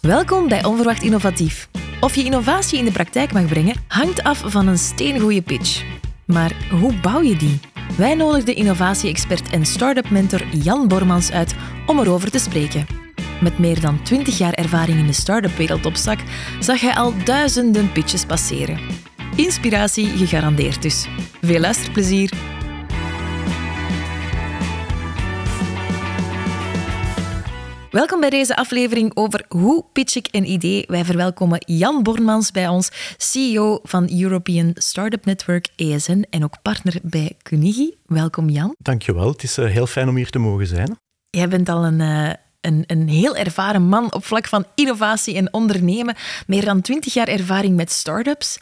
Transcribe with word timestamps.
Welkom 0.00 0.48
bij 0.48 0.64
Onverwacht 0.64 1.02
Innovatief. 1.02 1.68
Of 2.00 2.14
je 2.14 2.24
innovatie 2.24 2.78
in 2.78 2.84
de 2.84 2.92
praktijk 2.92 3.32
mag 3.32 3.46
brengen, 3.46 3.74
hangt 3.88 4.22
af 4.22 4.42
van 4.46 4.66
een 4.66 4.78
steengoede 4.78 5.42
pitch. 5.42 5.84
Maar 6.26 6.52
hoe 6.70 6.94
bouw 6.94 7.22
je 7.22 7.36
die? 7.36 7.60
Wij 7.96 8.14
nodigden 8.14 8.56
innovatie-expert 8.56 9.50
en 9.50 9.66
start-up 9.66 10.10
mentor 10.10 10.42
Jan 10.46 10.88
Bormans 10.88 11.32
uit 11.32 11.54
om 11.86 11.98
erover 11.98 12.30
te 12.30 12.38
spreken. 12.38 12.86
Met 13.40 13.58
meer 13.58 13.80
dan 13.80 14.02
20 14.02 14.38
jaar 14.38 14.52
ervaring 14.52 14.98
in 14.98 15.06
de 15.06 15.12
start-up 15.12 15.56
wereld 15.56 15.86
op 15.86 15.96
zak, 15.96 16.18
zag 16.60 16.80
hij 16.80 16.94
al 16.94 17.12
duizenden 17.24 17.92
pitches 17.92 18.24
passeren. 18.24 18.78
Inspiratie 19.36 20.06
gegarandeerd 20.06 20.82
dus. 20.82 21.06
Veel 21.40 21.60
luisterplezier! 21.60 22.55
Welkom 27.96 28.20
bij 28.20 28.30
deze 28.30 28.56
aflevering 28.56 29.10
over 29.14 29.44
hoe 29.48 29.84
pitch 29.92 30.16
ik 30.16 30.28
een 30.30 30.50
idee. 30.50 30.84
Wij 30.86 31.04
verwelkomen 31.04 31.62
Jan 31.66 32.02
Bormans 32.02 32.50
bij 32.50 32.68
ons, 32.68 32.90
CEO 33.16 33.78
van 33.82 34.20
European 34.20 34.70
Startup 34.74 35.24
Network 35.24 35.68
ESN 35.76 36.24
en 36.30 36.44
ook 36.44 36.62
partner 36.62 36.98
bij 37.02 37.36
Kunigi. 37.42 37.94
Welkom 38.06 38.48
Jan. 38.48 38.74
Dankjewel, 38.78 39.28
het 39.28 39.42
is 39.42 39.58
eh, 39.58 39.66
heel 39.66 39.86
fijn 39.86 40.08
om 40.08 40.16
hier 40.16 40.30
te 40.30 40.38
mogen 40.38 40.66
zijn. 40.66 40.98
Jij 41.30 41.48
bent 41.48 41.68
al 41.68 41.84
een, 41.84 42.00
eh, 42.00 42.32
een, 42.60 42.84
een 42.86 43.08
heel 43.08 43.36
ervaren 43.36 43.88
man 43.88 44.12
op 44.12 44.24
vlak 44.24 44.46
van 44.46 44.64
innovatie 44.74 45.36
en 45.36 45.52
ondernemen. 45.52 46.14
Meer 46.46 46.64
dan 46.64 46.80
twintig 46.80 47.14
jaar 47.14 47.28
ervaring 47.28 47.76
met 47.76 47.90
startups. 47.90 48.58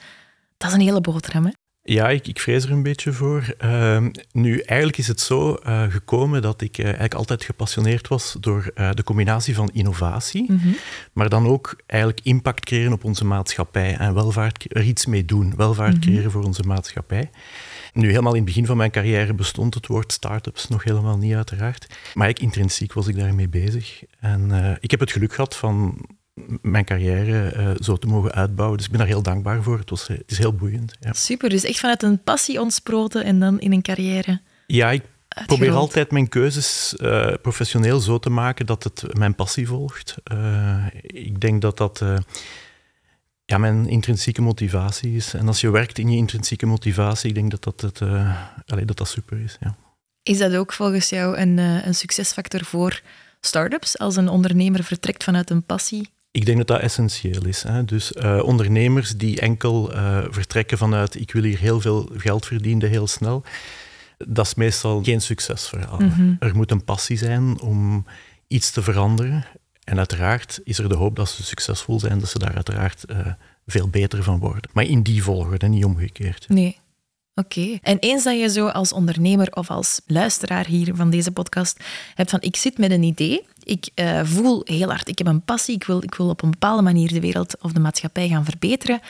Dat 0.56 0.68
is 0.68 0.74
een 0.74 0.82
hele 0.82 1.01
boterham, 1.01 1.45
hè? 1.45 1.51
Ja, 1.87 2.09
ik, 2.09 2.27
ik 2.27 2.41
vrees 2.41 2.65
er 2.65 2.70
een 2.70 2.83
beetje 2.83 3.12
voor. 3.12 3.55
Ehm, 3.59 4.11
nu, 4.33 4.59
eigenlijk 4.59 4.98
is 4.98 5.06
het 5.06 5.20
zo 5.20 5.59
uh, 5.66 5.83
gekomen 5.83 6.43
dat 6.43 6.60
ik 6.60 6.79
uh, 6.79 6.84
eigenlijk 6.84 7.15
altijd 7.15 7.45
gepassioneerd 7.45 8.09
was 8.09 8.37
door 8.41 8.70
uh, 8.74 8.91
de 8.91 9.05
combinatie 9.05 9.55
van 9.55 9.70
innovatie, 9.73 10.52
mm 10.52 10.59
-hmm. 10.59 10.77
maar 11.12 11.29
dan 11.29 11.47
ook 11.47 11.77
eigenlijk 11.87 12.20
impact 12.23 12.65
creëren 12.65 12.93
op 12.93 13.05
onze 13.05 13.24
maatschappij 13.24 13.97
en 13.97 14.15
welvaart, 14.15 14.76
er 14.76 14.82
iets 14.82 15.07
mee 15.07 15.24
doen, 15.24 15.57
welvaart 15.57 15.95
mm 15.95 16.01
-hmm. 16.01 16.10
creëren 16.10 16.30
voor 16.30 16.45
onze 16.45 16.63
maatschappij. 16.63 17.30
Nu, 17.93 18.09
helemaal 18.09 18.32
in 18.32 18.43
het 18.43 18.46
begin 18.46 18.66
van 18.66 18.76
mijn 18.76 18.91
carrière 18.91 19.35
bestond 19.35 19.74
het 19.74 19.87
woord 19.87 20.13
start-ups 20.13 20.69
nog 20.69 20.85
helemaal 20.85 21.16
niet, 21.16 21.35
uiteraard. 21.35 21.87
Maar 22.15 22.29
ik, 22.29 22.38
intrinsiek 22.38 22.93
was 22.93 23.07
ik 23.07 23.16
daarmee 23.16 23.48
bezig. 23.48 24.02
En 24.21 24.76
ik 24.80 24.91
heb 24.91 25.01
het 25.01 25.13
geluk 25.13 25.35
gehad 25.35 25.57
van 25.57 25.98
mijn 26.63 26.85
carrière 26.85 27.54
uh, 27.57 27.71
zo 27.80 27.96
te 27.96 28.07
mogen 28.07 28.32
uitbouwen. 28.32 28.77
Dus 28.77 28.87
ik 28.87 28.93
ben 28.93 29.01
daar 29.01 29.09
heel 29.09 29.23
dankbaar 29.23 29.63
voor. 29.63 29.79
Het, 29.79 29.90
was, 29.90 30.07
het 30.07 30.23
is 30.30 30.38
heel 30.38 30.54
boeiend. 30.54 30.96
Ja. 31.01 31.13
Super, 31.13 31.49
dus 31.49 31.65
echt 31.65 31.79
vanuit 31.79 32.02
een 32.02 32.23
passie 32.23 32.60
ontsproten 32.60 33.24
en 33.24 33.41
dan 33.41 33.60
in 33.60 33.73
een 33.73 33.82
carrière. 33.82 34.41
Ja, 34.66 34.91
ik 34.91 35.02
probeer 35.46 35.73
altijd 35.73 36.10
mijn 36.10 36.29
keuzes 36.29 36.95
uh, 36.99 37.32
professioneel 37.43 38.01
zo 38.01 38.18
te 38.18 38.30
maken 38.30 38.66
dat 38.66 38.85
het 38.85 39.16
mijn 39.18 39.35
passie 39.35 39.66
volgt. 39.66 40.15
Uh, 40.32 40.87
ik 41.02 41.41
denk 41.41 41.63
dat 41.63 41.76
dat 41.76 42.04
ja, 43.45 43.59
mijn 43.59 43.88
intrinsieke 43.88 44.43
motivatie 44.43 45.16
is. 45.16 45.35
En 45.35 45.46
als 45.46 45.60
je 45.60 45.71
werkt 45.71 45.98
in 45.98 46.10
je 46.10 46.16
intrinsieke 46.16 46.66
motivatie, 46.66 47.29
ik 47.29 47.35
denk 47.35 47.51
dat 47.51 47.63
dat, 47.63 47.80
het, 47.80 48.01
allee, 48.66 48.85
dat, 48.85 48.96
dat 48.96 49.09
super 49.09 49.41
is. 49.41 49.57
Ja. 49.60 49.76
Is 50.23 50.38
dat 50.38 50.54
ook 50.54 50.73
volgens 50.73 51.09
jou 51.09 51.37
een, 51.37 51.59
een 51.59 51.95
succesfactor 51.95 52.65
voor 52.65 53.01
start-ups 53.41 53.98
als 53.98 54.16
een 54.16 54.29
ondernemer 54.29 54.85
vertrekt 54.85 55.24
vanuit 55.24 55.51
een 55.51 55.63
passie? 55.63 56.13
Ik 56.35 56.46
denk 56.46 56.59
dat 56.59 56.66
dat 56.66 56.80
essentieel 56.80 57.46
is. 57.46 57.63
Hè. 57.63 57.85
Dus 57.85 58.13
uh, 58.13 58.43
ondernemers 58.43 59.10
die 59.10 59.40
enkel 59.40 59.95
uh, 59.95 60.24
vertrekken 60.30 60.79
vanuit 60.79 61.21
ik 61.21 61.32
wil 61.32 61.43
hier 61.43 61.59
heel 61.59 61.80
veel 61.80 62.10
geld 62.16 62.46
verdienen 62.46 62.88
heel 62.88 63.07
snel, 63.07 63.43
dat 64.19 64.47
is 64.47 64.54
meestal 64.54 65.03
geen 65.03 65.21
succesverhaal. 65.21 65.99
Mm 65.99 66.10
-hmm. 66.10 66.37
Er 66.38 66.56
moet 66.56 66.71
een 66.71 66.84
passie 66.84 67.16
zijn 67.16 67.60
om 67.60 68.06
iets 68.47 68.71
te 68.71 68.82
veranderen. 68.82 69.44
En 69.84 69.99
uiteraard 69.99 70.60
is 70.65 70.78
er 70.78 70.88
de 70.88 70.94
hoop 70.94 71.16
dat 71.16 71.28
ze 71.28 71.44
succesvol 71.44 72.00
zijn, 72.00 72.19
dat 72.19 72.28
ze 72.28 72.38
daar 72.38 72.54
uiteraard 72.54 73.04
uh, 73.10 73.16
veel 73.66 73.88
beter 73.88 74.22
van 74.22 74.38
worden. 74.38 74.71
Maar 74.72 74.84
in 74.84 75.03
die 75.03 75.22
volgorde, 75.22 75.69
niet 75.69 75.84
omgekeerd. 75.84 76.48
Nee. 76.48 76.78
Oké. 77.34 77.78
En 77.82 77.99
eens 77.99 78.25
dat 78.25 78.38
je 78.38 78.48
zo 78.48 78.66
als 78.66 78.92
ondernemer 78.92 79.53
of 79.53 79.70
als 79.70 80.00
luisteraar 80.06 80.66
hier 80.66 80.94
van 80.94 81.10
deze 81.10 81.31
podcast 81.31 81.84
hebt 82.14 82.31
van 82.31 82.41
ik 82.42 82.56
zit 82.56 82.78
met 82.78 82.91
een 82.91 83.03
idee, 83.03 83.47
ik 83.62 83.91
uh, 83.94 84.20
voel 84.25 84.60
heel 84.64 84.88
hard, 84.88 85.08
ik 85.08 85.19
heb 85.19 85.26
een 85.26 85.44
passie, 85.44 85.75
ik 85.75 85.84
wil, 85.84 86.03
ik 86.03 86.14
wil 86.14 86.28
op 86.28 86.42
een 86.42 86.50
bepaalde 86.50 86.82
manier 86.82 87.12
de 87.12 87.20
wereld 87.20 87.62
of 87.62 87.72
de 87.72 87.81
maatschappij 87.81 88.28
gaan 88.28 88.44
verbeteren, 88.44 89.00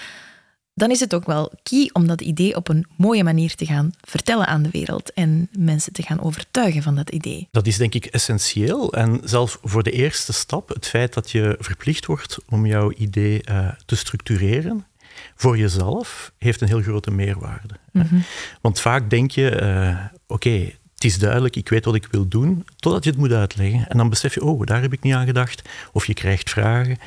dan 0.74 0.90
is 0.90 1.00
het 1.00 1.14
ook 1.14 1.26
wel 1.26 1.52
key 1.62 1.90
om 1.92 2.06
dat 2.06 2.20
idee 2.20 2.56
op 2.56 2.68
een 2.68 2.86
mooie 2.96 3.24
manier 3.24 3.54
te 3.54 3.66
gaan 3.66 3.92
vertellen 4.00 4.46
aan 4.46 4.62
de 4.62 4.70
wereld 4.70 5.12
en 5.12 5.48
mensen 5.58 5.92
te 5.92 6.02
gaan 6.02 6.22
overtuigen 6.22 6.82
van 6.82 6.94
dat 6.94 7.10
idee. 7.10 7.48
Dat 7.50 7.66
is 7.66 7.76
denk 7.76 7.94
ik 7.94 8.06
essentieel. 8.06 8.92
En 8.92 9.20
zelfs 9.24 9.56
voor 9.62 9.82
de 9.82 9.90
eerste 9.90 10.32
stap, 10.32 10.68
het 10.68 10.86
feit 10.86 11.14
dat 11.14 11.30
je 11.30 11.56
verplicht 11.58 12.06
wordt 12.06 12.38
om 12.48 12.66
jouw 12.66 12.92
idee 12.92 13.40
uh, 13.50 13.68
te 13.86 13.96
structureren, 13.96 14.86
voor 15.34 15.58
jezelf 15.58 16.32
heeft 16.38 16.60
een 16.60 16.68
heel 16.68 16.82
grote 16.82 17.10
meerwaarde. 17.10 17.74
Mm 17.92 18.02
-hmm. 18.02 18.22
Want 18.60 18.80
vaak 18.80 19.10
denk 19.10 19.30
je, 19.30 19.60
uh, 19.62 20.04
oké, 20.26 20.34
okay, 20.34 20.78
het 20.94 21.12
is 21.12 21.18
duidelijk, 21.18 21.56
ik 21.56 21.68
weet 21.68 21.84
wat 21.84 21.94
ik 21.94 22.08
wil 22.10 22.28
doen, 22.28 22.66
totdat 22.76 23.04
je 23.04 23.10
het 23.10 23.18
moet 23.18 23.32
uitleggen. 23.32 23.88
En 23.88 23.96
dan 23.96 24.08
besef 24.08 24.34
je, 24.34 24.44
oh, 24.44 24.66
daar 24.66 24.82
heb 24.82 24.92
ik 24.92 25.02
niet 25.02 25.14
aan 25.14 25.26
gedacht. 25.26 25.62
Of 25.92 26.06
je 26.06 26.14
krijgt 26.14 26.50
vragen. 26.50 26.98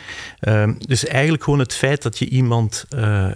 Uh, 0.42 0.70
dus 0.78 1.06
eigenlijk 1.06 1.44
gewoon 1.44 1.60
het 1.60 1.74
feit 1.74 2.02
dat 2.02 2.20
je 2.20 2.30
iemand 2.30 2.86
uh, 2.96 3.28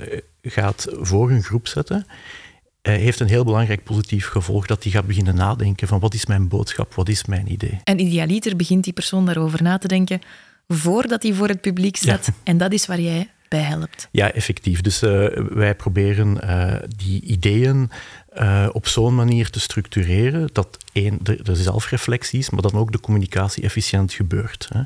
gaat 0.41 0.87
voor 0.99 1.31
een 1.31 1.43
groep 1.43 1.67
zetten, 1.67 2.05
uh, 2.07 2.95
heeft 2.95 3.19
een 3.19 3.27
heel 3.27 3.43
belangrijk 3.43 3.83
positief 3.83 4.27
gevolg. 4.27 4.65
Dat 4.65 4.81
die 4.81 4.91
gaat 4.91 5.07
beginnen 5.07 5.35
nadenken 5.35 5.87
van 5.87 5.99
wat 5.99 6.13
is 6.13 6.25
mijn 6.25 6.47
boodschap, 6.47 6.93
wat 6.93 7.09
is 7.09 7.25
mijn 7.25 7.51
idee. 7.51 7.79
En 7.83 7.99
idealiter 7.99 8.55
begint 8.55 8.83
die 8.83 8.93
persoon 8.93 9.25
daarover 9.25 9.63
na 9.63 9.77
te 9.77 9.87
denken 9.87 10.21
voordat 10.67 11.23
hij 11.23 11.33
voor 11.33 11.47
het 11.47 11.61
publiek 11.61 11.95
staat. 11.95 12.25
Ja. 12.25 12.33
En 12.43 12.57
dat 12.57 12.73
is 12.73 12.85
waar 12.85 12.99
jij 12.99 13.29
bij 13.51 13.61
helpt. 13.61 14.07
Ja, 14.11 14.31
effectief. 14.31 14.81
Dus 14.81 15.03
uh, 15.03 15.27
wij 15.49 15.75
proberen 15.75 16.37
uh, 16.43 16.75
die 16.97 17.21
ideeën 17.21 17.91
uh, 18.33 18.67
op 18.71 18.87
zo'n 18.87 19.15
manier 19.15 19.49
te 19.49 19.59
structureren 19.59 20.49
dat 20.53 20.77
één, 20.91 21.17
de, 21.21 21.43
de 21.43 21.55
zelfreflectie 21.55 22.39
is, 22.39 22.49
maar 22.49 22.61
dan 22.61 22.73
ook 22.73 22.91
de 22.91 22.99
communicatie 22.99 23.63
efficiënt 23.63 24.13
gebeurt. 24.13 24.69
Hè. 24.73 24.81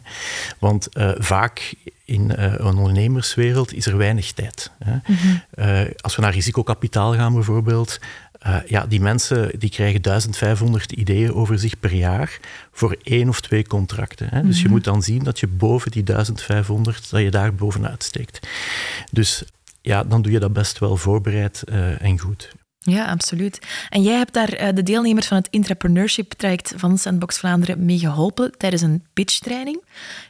Want 0.59 0.87
vaak 1.17 1.73
in 2.05 2.31
een 2.35 2.77
ondernemerswereld 2.77 3.73
is 3.73 3.85
er 3.85 3.97
weinig 3.97 4.31
tijd. 4.31 4.71
Hè. 4.79 4.93
Mm 4.93 5.15
-hmm. 5.15 5.87
als 6.01 6.15
we 6.15 6.21
naar 6.21 6.33
risicokapitaal 6.33 7.13
gaan 7.13 7.33
bijvoorbeeld, 7.33 7.99
uh, 8.47 8.57
ja, 8.67 8.85
die 8.85 9.01
mensen 9.01 9.59
die 9.59 9.69
krijgen 9.69 10.01
1500 10.01 10.91
ideeën 10.91 11.33
over 11.33 11.59
zich 11.59 11.79
per 11.79 11.93
jaar 11.93 12.39
voor 12.71 12.97
één 13.03 13.29
of 13.29 13.41
twee 13.41 13.67
contracten. 13.67 14.27
Hè. 14.29 14.41
Dus 14.41 14.43
mm 14.43 14.51
-hmm. 14.51 14.61
je 14.61 14.69
moet 14.69 14.83
dan 14.83 15.03
zien 15.03 15.23
dat 15.23 15.39
je 15.39 15.47
boven 15.47 15.91
die 15.91 16.03
1500, 16.03 17.09
dat 17.09 17.21
je 17.21 17.31
daar 17.31 17.55
bovenuit 17.55 18.03
steekt. 18.03 18.47
Dus 19.11 19.43
ja, 19.81 20.03
dan 20.03 20.21
doe 20.21 20.31
je 20.31 20.39
dat 20.39 20.53
best 20.53 20.79
wel 20.79 20.97
voorbereid 20.97 21.63
uh, 21.69 22.01
en 22.01 22.19
goed. 22.19 22.53
Ja, 22.91 23.05
absoluut. 23.05 23.59
En 23.89 24.03
jij 24.03 24.17
hebt 24.17 24.33
daar 24.33 24.61
uh, 24.61 24.67
de 24.73 24.83
deelnemers 24.83 25.27
van 25.27 25.37
het 25.37 25.49
Entrepreneurship 25.49 26.31
traject 26.31 26.73
van 26.75 26.97
Sandbox 26.97 27.37
Vlaanderen 27.37 27.85
mee 27.85 27.99
geholpen 27.99 28.57
tijdens 28.57 28.81
een 28.81 29.03
pitchtraining. 29.13 29.83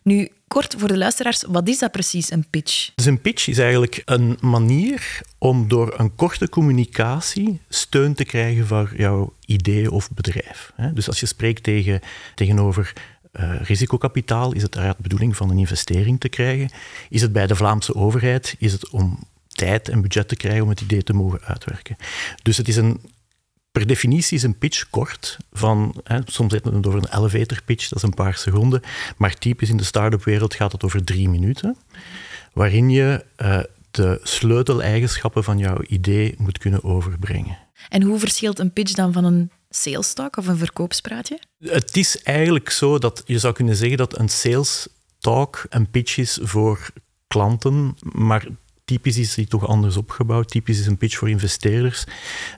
Nu, 0.04 0.32
kort 0.48 0.76
voor 0.78 0.88
de 0.88 0.98
luisteraars, 0.98 1.44
wat 1.48 1.68
is 1.68 1.80
dat 1.80 1.92
precies, 1.92 2.32
een 2.32 2.46
pitch? 2.50 2.92
Dus 2.96 3.06
een 3.06 3.22
pitch 3.22 3.48
is 3.48 3.58
eigenlijk 3.58 4.02
een 4.06 4.38
manier 4.42 5.22
om 5.38 5.68
door 5.68 5.94
een 6.00 6.16
korte 6.16 6.50
communicatie 6.50 7.60
steun 7.70 8.14
te 8.14 8.24
krijgen 8.24 8.68
voor 8.68 8.94
jouw 8.98 9.34
idee 9.46 9.92
of 9.92 10.12
bedrijf. 10.12 10.72
Dus 10.94 11.08
als 11.08 11.20
je 11.20 11.26
spreekt 11.26 11.64
tegen, 11.64 12.00
tegenover 12.36 12.94
uh, 13.40 13.62
risicokapitaal, 13.62 14.54
is 14.54 14.62
het 14.62 14.74
de 14.74 14.96
bedoeling 14.98 15.36
van 15.36 15.50
een 15.50 15.58
investering 15.58 16.20
te 16.20 16.30
krijgen. 16.30 16.70
Is 17.10 17.22
het 17.22 17.34
bij 17.34 17.48
de 17.48 17.56
Vlaamse 17.56 17.96
overheid, 17.96 18.56
is 18.60 18.72
het 18.72 18.90
om 18.90 19.20
tijd 19.56 19.90
en 19.90 20.02
budget 20.02 20.28
te 20.28 20.36
krijgen 20.36 20.64
om 20.64 20.70
het 20.70 20.82
idee 20.82 21.04
te 21.04 21.14
mogen 21.14 21.42
uitwerken. 21.42 21.96
Dus 22.42 22.58
het 22.58 22.68
is 22.68 22.76
een, 22.76 23.02
per 23.72 23.88
definitie 23.88 24.38
is 24.38 24.44
een 24.44 24.58
pitch 24.58 24.90
kort. 24.90 25.38
Van, 25.52 26.02
hè, 26.04 26.20
soms 26.26 26.54
we 26.54 26.62
het 26.64 26.88
over 26.88 27.00
een 27.00 27.18
elevator 27.18 27.62
pitch, 27.66 27.88
dat 27.88 27.98
is 27.98 28.04
een 28.04 28.14
paar 28.14 28.36
seconden. 28.36 28.82
Maar 29.18 29.34
typisch 29.34 29.70
in 29.70 29.78
de 29.78 29.84
start-up 29.84 30.24
wereld 30.24 30.54
gaat 30.54 30.72
het 30.72 30.84
over 30.84 31.04
drie 31.04 31.30
minuten. 31.30 31.78
Waarin 32.54 32.90
je 32.90 33.26
uh, 33.38 33.60
de 33.92 34.20
sleuteleigenschappen 34.24 35.44
van 35.44 35.58
jouw 35.58 35.82
idee 35.88 36.36
moet 36.38 36.58
kunnen 36.58 36.84
overbrengen. 36.84 37.58
En 37.90 38.02
hoe 38.02 38.20
verschilt 38.20 38.60
een 38.60 38.74
pitch 38.74 38.94
dan 38.94 39.14
van 39.14 39.24
een 39.24 39.52
sales 39.70 40.14
talk 40.14 40.38
of 40.38 40.48
een 40.48 40.58
verkoopspraatje? 40.58 41.40
Het 41.60 41.98
is 41.98 42.22
eigenlijk 42.24 42.70
zo 42.70 42.98
dat 42.98 43.24
je 43.26 43.40
zou 43.40 43.54
kunnen 43.54 43.76
zeggen 43.76 43.98
dat 43.98 44.20
een 44.20 44.30
sales 44.30 44.88
talk 45.20 45.66
een 45.70 45.90
pitch 45.90 46.18
is 46.18 46.40
voor 46.42 46.90
klanten, 47.28 47.98
maar 48.02 48.48
typisch 48.86 49.18
is 49.18 49.34
die 49.34 49.48
toch 49.48 49.68
anders 49.68 49.98
opgebouwd. 49.98 50.50
Typisch 50.50 50.80
is 50.80 50.86
een 50.86 50.98
pitch 50.98 51.18
voor 51.18 51.30
investeerders 51.30 52.06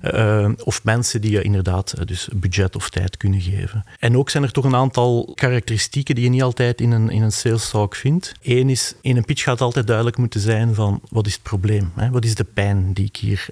uh, 0.01 0.49
of 0.63 0.83
mensen 0.83 1.21
die 1.21 1.31
je 1.31 1.41
inderdaad 1.41 1.93
uh, 1.97 2.05
dus 2.05 2.29
budget 2.35 2.75
of 2.75 2.89
tijd 2.89 3.17
kunnen 3.17 3.41
geven. 3.41 3.83
En 3.99 4.17
ook 4.17 4.29
zijn 4.29 4.43
er 4.43 4.51
toch 4.51 4.65
een 4.65 4.75
aantal 4.75 5.31
karakteristieken 5.35 6.15
die 6.15 6.23
je 6.23 6.29
niet 6.29 6.41
altijd 6.41 6.81
in 6.81 6.91
een, 6.91 7.09
in 7.09 7.21
een 7.21 7.31
sales 7.31 7.69
talk 7.69 7.95
vindt. 7.95 8.33
Eén 8.41 8.69
is, 8.69 8.93
in 9.01 9.17
een 9.17 9.25
pitch 9.25 9.43
gaat 9.43 9.61
altijd 9.61 9.87
duidelijk 9.87 10.17
moeten 10.17 10.39
zijn 10.39 10.75
van 10.75 11.01
wat 11.09 11.25
is 11.27 11.33
het 11.33 11.43
probleem? 11.43 11.91
Hè? 11.95 12.09
Wat 12.09 12.25
is 12.25 12.35
de 12.35 12.43
pijn 12.43 12.93
die 12.93 13.05
ik 13.05 13.15
hier 13.15 13.45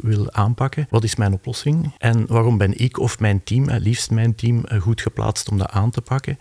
wil 0.00 0.32
aanpakken? 0.32 0.86
Wat 0.90 1.04
is 1.04 1.16
mijn 1.16 1.32
oplossing? 1.32 1.94
En 1.98 2.26
waarom 2.26 2.58
ben 2.58 2.78
ik 2.78 2.98
of 2.98 3.18
mijn 3.18 3.44
team, 3.44 3.70
liefst 3.70 4.10
mijn 4.10 4.34
team, 4.34 4.64
goed 4.80 5.00
geplaatst 5.00 5.50
om 5.50 5.58
dat 5.58 5.70
aan 5.70 5.90
te 5.90 6.00
pakken? 6.00 6.38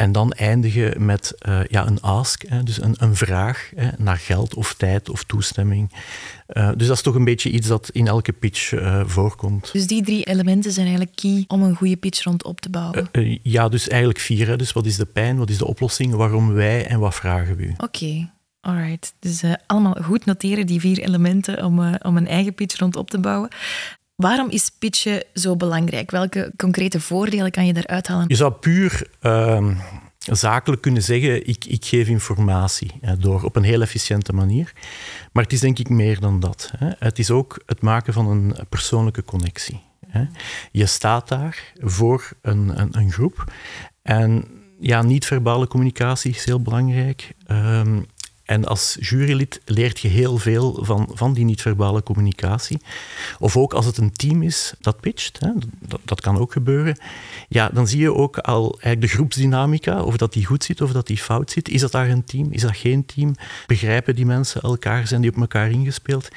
En 0.00 0.12
dan 0.12 0.32
eindigen 0.32 1.04
met 1.04 1.34
uh, 1.48 1.60
ja, 1.68 1.86
een 1.86 2.00
ask, 2.00 2.42
hè, 2.48 2.62
dus 2.62 2.82
een, 2.82 2.94
een 2.98 3.16
vraag 3.16 3.70
hè, 3.74 3.88
naar 3.98 4.16
geld 4.16 4.54
of 4.54 4.74
tijd 4.74 5.08
of 5.10 5.24
toestemming. 5.24 5.92
Uh, 6.48 6.70
dus 6.76 6.86
dat 6.86 6.96
is 6.96 7.02
toch 7.02 7.14
een 7.14 7.24
beetje 7.24 7.50
iets 7.50 7.66
dat 7.66 7.88
in 7.92 8.06
elke 8.06 8.32
pitch 8.32 8.72
uh, 8.72 9.02
voorkomt. 9.04 9.72
Dus 9.72 9.86
die 9.86 10.02
drie 10.02 10.24
elementen 10.24 10.72
zijn 10.72 10.86
eigenlijk 10.86 11.16
key 11.16 11.44
om 11.46 11.62
een 11.62 11.74
goede 11.74 11.96
pitch 11.96 12.22
rond 12.22 12.44
op 12.44 12.60
te 12.60 12.70
bouwen? 12.70 13.08
ja, 13.42 13.68
dus 13.68 13.88
eigenlijk 13.88 14.20
vier. 14.20 14.46
Hè. 14.46 14.56
Dus 14.56 14.72
wat 14.72 14.86
is 14.86 14.96
de 14.96 15.06
pijn, 15.06 15.38
wat 15.38 15.50
is 15.50 15.58
de 15.58 15.66
oplossing, 15.66 16.14
waarom 16.14 16.52
wij 16.52 16.86
en 16.86 17.00
wat 17.00 17.14
vragen 17.14 17.56
we 17.56 17.62
u? 17.62 17.72
Oké. 17.72 17.84
Okay. 17.84 18.30
Alright, 18.60 19.14
dus 19.18 19.42
allemaal 19.66 19.96
goed 20.02 20.24
noteren, 20.24 20.66
die 20.66 20.80
vier 20.80 20.98
elementen, 20.98 21.64
om, 21.64 21.96
om 22.02 22.16
een 22.16 22.26
eigen 22.26 22.54
pitch 22.54 22.78
rond 22.78 22.96
op 22.96 23.10
te 23.10 23.18
bouwen. 23.18 23.48
Waarom 24.20 24.50
is 24.50 24.70
pitchen 24.78 25.22
zo 25.34 25.56
belangrijk? 25.56 26.10
Welke 26.10 26.52
concrete 26.56 27.00
voordelen 27.00 27.50
kan 27.50 27.66
je 27.66 27.72
daaruit 27.72 28.06
halen? 28.06 28.24
Je 28.28 28.34
zou 28.34 28.52
puur 28.52 29.06
uh, 29.22 29.76
zakelijk 30.18 30.82
kunnen 30.82 31.02
zeggen, 31.02 31.46
ik, 31.46 31.64
ik 31.64 31.84
geef 31.84 32.08
informatie 32.08 33.00
door 33.18 33.42
op 33.42 33.56
een 33.56 33.62
heel 33.62 33.80
efficiënte 33.80 34.32
manier. 34.32 34.72
Maar 35.32 35.42
het 35.42 35.52
is 35.52 35.60
denk 35.60 35.78
ik 35.78 35.88
meer 35.88 36.20
dan 36.20 36.40
dat. 36.40 36.70
Hè. 36.76 36.90
Het 36.98 37.18
is 37.18 37.30
ook 37.30 37.62
het 37.66 37.80
maken 37.80 38.12
van 38.12 38.26
een 38.26 38.54
persoonlijke 38.68 39.24
connectie. 39.24 39.80
Hè. 40.06 40.24
Je 40.72 40.86
staat 40.86 41.28
daar 41.28 41.72
voor 41.78 42.32
een, 42.42 42.80
een, 42.80 42.98
een 42.98 43.12
groep 43.12 43.52
en 44.02 44.44
ja, 44.80 45.02
niet-verbale 45.02 45.66
communicatie 45.66 46.34
is 46.34 46.44
heel 46.44 46.62
belangrijk. 46.62 47.34
Um, 47.50 48.06
en 48.50 48.64
als 48.64 48.96
jurylid 49.00 49.60
leert 49.64 50.00
je 50.00 50.08
heel 50.08 50.38
veel 50.38 50.78
van, 50.84 51.10
van 51.12 51.32
die 51.32 51.44
niet-verbale 51.44 52.02
communicatie. 52.02 52.80
Of 53.38 53.56
ook 53.56 53.72
als 53.72 53.86
het 53.86 53.96
een 53.96 54.12
team 54.12 54.42
is 54.42 54.74
dat 54.80 55.00
pitcht, 55.00 55.40
hè, 55.40 55.50
dat, 55.78 56.00
dat, 56.04 56.20
kan 56.20 56.38
ook 56.38 56.52
gebeuren. 56.52 56.98
Ja, 57.48 57.68
dan 57.68 57.88
zie 57.88 58.00
je 58.00 58.14
ook 58.14 58.38
al 58.38 58.70
eigenlijk 58.70 59.00
de 59.00 59.08
groepsdynamica, 59.08 60.02
of 60.02 60.16
dat 60.16 60.32
die 60.32 60.44
goed 60.44 60.64
zit 60.64 60.80
of 60.80 60.92
dat 60.92 61.06
die 61.06 61.16
fout 61.16 61.50
zit. 61.50 61.68
Is 61.68 61.80
dat 61.80 61.92
daar 61.92 62.08
een 62.08 62.24
team? 62.24 62.52
Is 62.52 62.62
dat 62.62 62.76
geen 62.76 63.06
team? 63.06 63.34
Begrijpen 63.66 64.14
die 64.14 64.26
mensen 64.26 64.60
elkaar? 64.60 65.06
Zijn 65.06 65.20
die 65.20 65.30
op 65.30 65.40
elkaar 65.40 65.70
ingespeeld? 65.70 66.28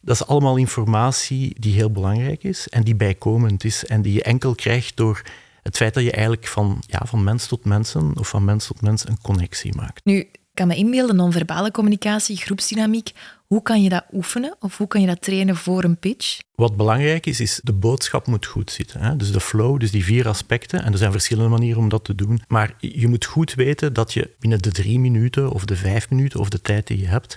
Dat 0.00 0.14
is 0.14 0.26
allemaal 0.26 0.56
informatie 0.56 1.56
die 1.58 1.74
heel 1.74 1.90
belangrijk 1.90 2.44
is 2.44 2.68
en 2.68 2.82
die 2.82 2.96
bijkomend 2.96 3.64
is 3.64 3.84
en 3.84 4.02
die 4.02 4.12
je 4.12 4.22
enkel 4.22 4.54
krijgt 4.54 4.96
door 4.96 5.22
het 5.62 5.76
feit 5.76 5.94
dat 5.94 6.04
je 6.04 6.12
eigenlijk 6.12 6.46
van, 6.46 6.82
ja, 6.86 7.02
van 7.04 7.24
mens 7.24 7.46
tot 7.46 7.64
mensen 7.64 8.18
of 8.18 8.28
van 8.28 8.44
mens 8.44 8.66
tot 8.66 8.80
mens 8.80 9.08
een 9.08 9.20
connectie 9.20 9.74
maakt. 9.74 10.04
Nu, 10.04 10.28
kan 10.58 10.66
me 10.66 10.76
inbeelden, 10.76 11.16
non-verbale 11.16 11.70
communicatie, 11.70 12.36
groepsdynamiek. 12.36 13.12
Hoe 13.46 13.62
kan 13.62 13.82
je 13.82 13.88
dat 13.88 14.04
oefenen 14.12 14.56
of 14.60 14.76
hoe 14.76 14.86
kan 14.86 15.00
je 15.00 15.06
dat 15.06 15.22
trainen 15.22 15.56
voor 15.56 15.84
een 15.84 15.96
pitch? 15.96 16.38
Wat 16.54 16.76
belangrijk 16.76 17.26
is, 17.26 17.40
is 17.40 17.60
de 17.62 17.72
boodschap 17.72 18.26
moet 18.26 18.46
goed 18.46 18.70
zitten. 18.70 19.00
Hè? 19.00 19.16
Dus 19.16 19.32
de 19.32 19.40
flow, 19.40 19.80
dus 19.80 19.90
die 19.90 20.04
vier 20.04 20.28
aspecten. 20.28 20.82
En 20.82 20.92
er 20.92 20.98
zijn 20.98 21.12
verschillende 21.12 21.50
manieren 21.50 21.80
om 21.80 21.88
dat 21.88 22.04
te 22.04 22.14
doen. 22.14 22.42
Maar 22.48 22.74
je 22.78 23.08
moet 23.08 23.24
goed 23.24 23.54
weten 23.54 23.92
dat 23.92 24.12
je 24.12 24.30
binnen 24.38 24.62
de 24.62 24.72
drie 24.72 24.98
minuten 24.98 25.50
of 25.50 25.64
de 25.64 25.76
vijf 25.76 26.10
minuten 26.10 26.40
of 26.40 26.48
de 26.48 26.60
tijd 26.60 26.86
die 26.86 27.00
je 27.00 27.06
hebt, 27.06 27.36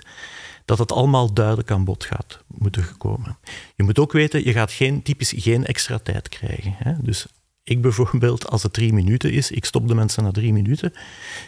dat 0.64 0.78
het 0.78 0.92
allemaal 0.92 1.32
duidelijk 1.32 1.70
aan 1.70 1.84
bod 1.84 2.04
gaat 2.04 2.44
moeten 2.46 2.96
komen. 2.98 3.38
Je 3.76 3.82
moet 3.82 3.98
ook 3.98 4.12
weten, 4.12 4.44
je 4.44 4.52
gaat 4.52 4.72
geen, 4.72 5.02
typisch 5.02 5.32
geen 5.36 5.66
extra 5.66 5.98
tijd 5.98 6.28
krijgen. 6.28 6.74
Hè? 6.76 6.92
Dus 7.00 7.26
ik 7.64 7.82
bijvoorbeeld, 7.82 8.48
als 8.48 8.62
het 8.62 8.72
drie 8.72 8.92
minuten 8.92 9.32
is, 9.32 9.50
ik 9.50 9.64
stop 9.64 9.88
de 9.88 9.94
mensen 9.94 10.22
na 10.22 10.30
drie 10.30 10.52
minuten, 10.52 10.92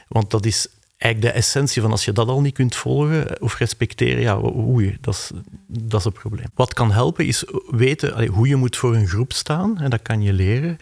want 0.09 0.31
dat 0.31 0.47
is 0.47 0.69
eigenlijk 1.05 1.35
de 1.35 1.41
essentie 1.41 1.83
van 1.83 1.91
als 1.91 2.05
je 2.05 2.13
dat 2.13 2.29
al 2.29 2.41
niet 2.41 2.55
kunt 2.55 2.77
volgen 2.77 3.43
of 3.43 3.59
respecteren, 3.59 4.23
ja, 4.23 4.41
oei, 4.57 4.97
dat 5.01 5.15
is, 5.15 5.31
dat 5.67 6.01
is 6.01 6.07
een 6.07 6.13
probleem. 6.13 6.47
Wat 6.55 6.75
kan 6.75 6.93
helpen 6.93 7.27
is 7.27 7.45
weten 7.71 8.27
hoe 8.27 8.49
je 8.49 8.57
moet 8.57 8.77
voor 8.77 8.95
een 8.95 9.09
groep 9.09 9.33
staan, 9.33 9.79
en 9.79 9.91
dat 9.91 10.03
kan 10.03 10.23
je 10.23 10.33
leren. 10.33 10.79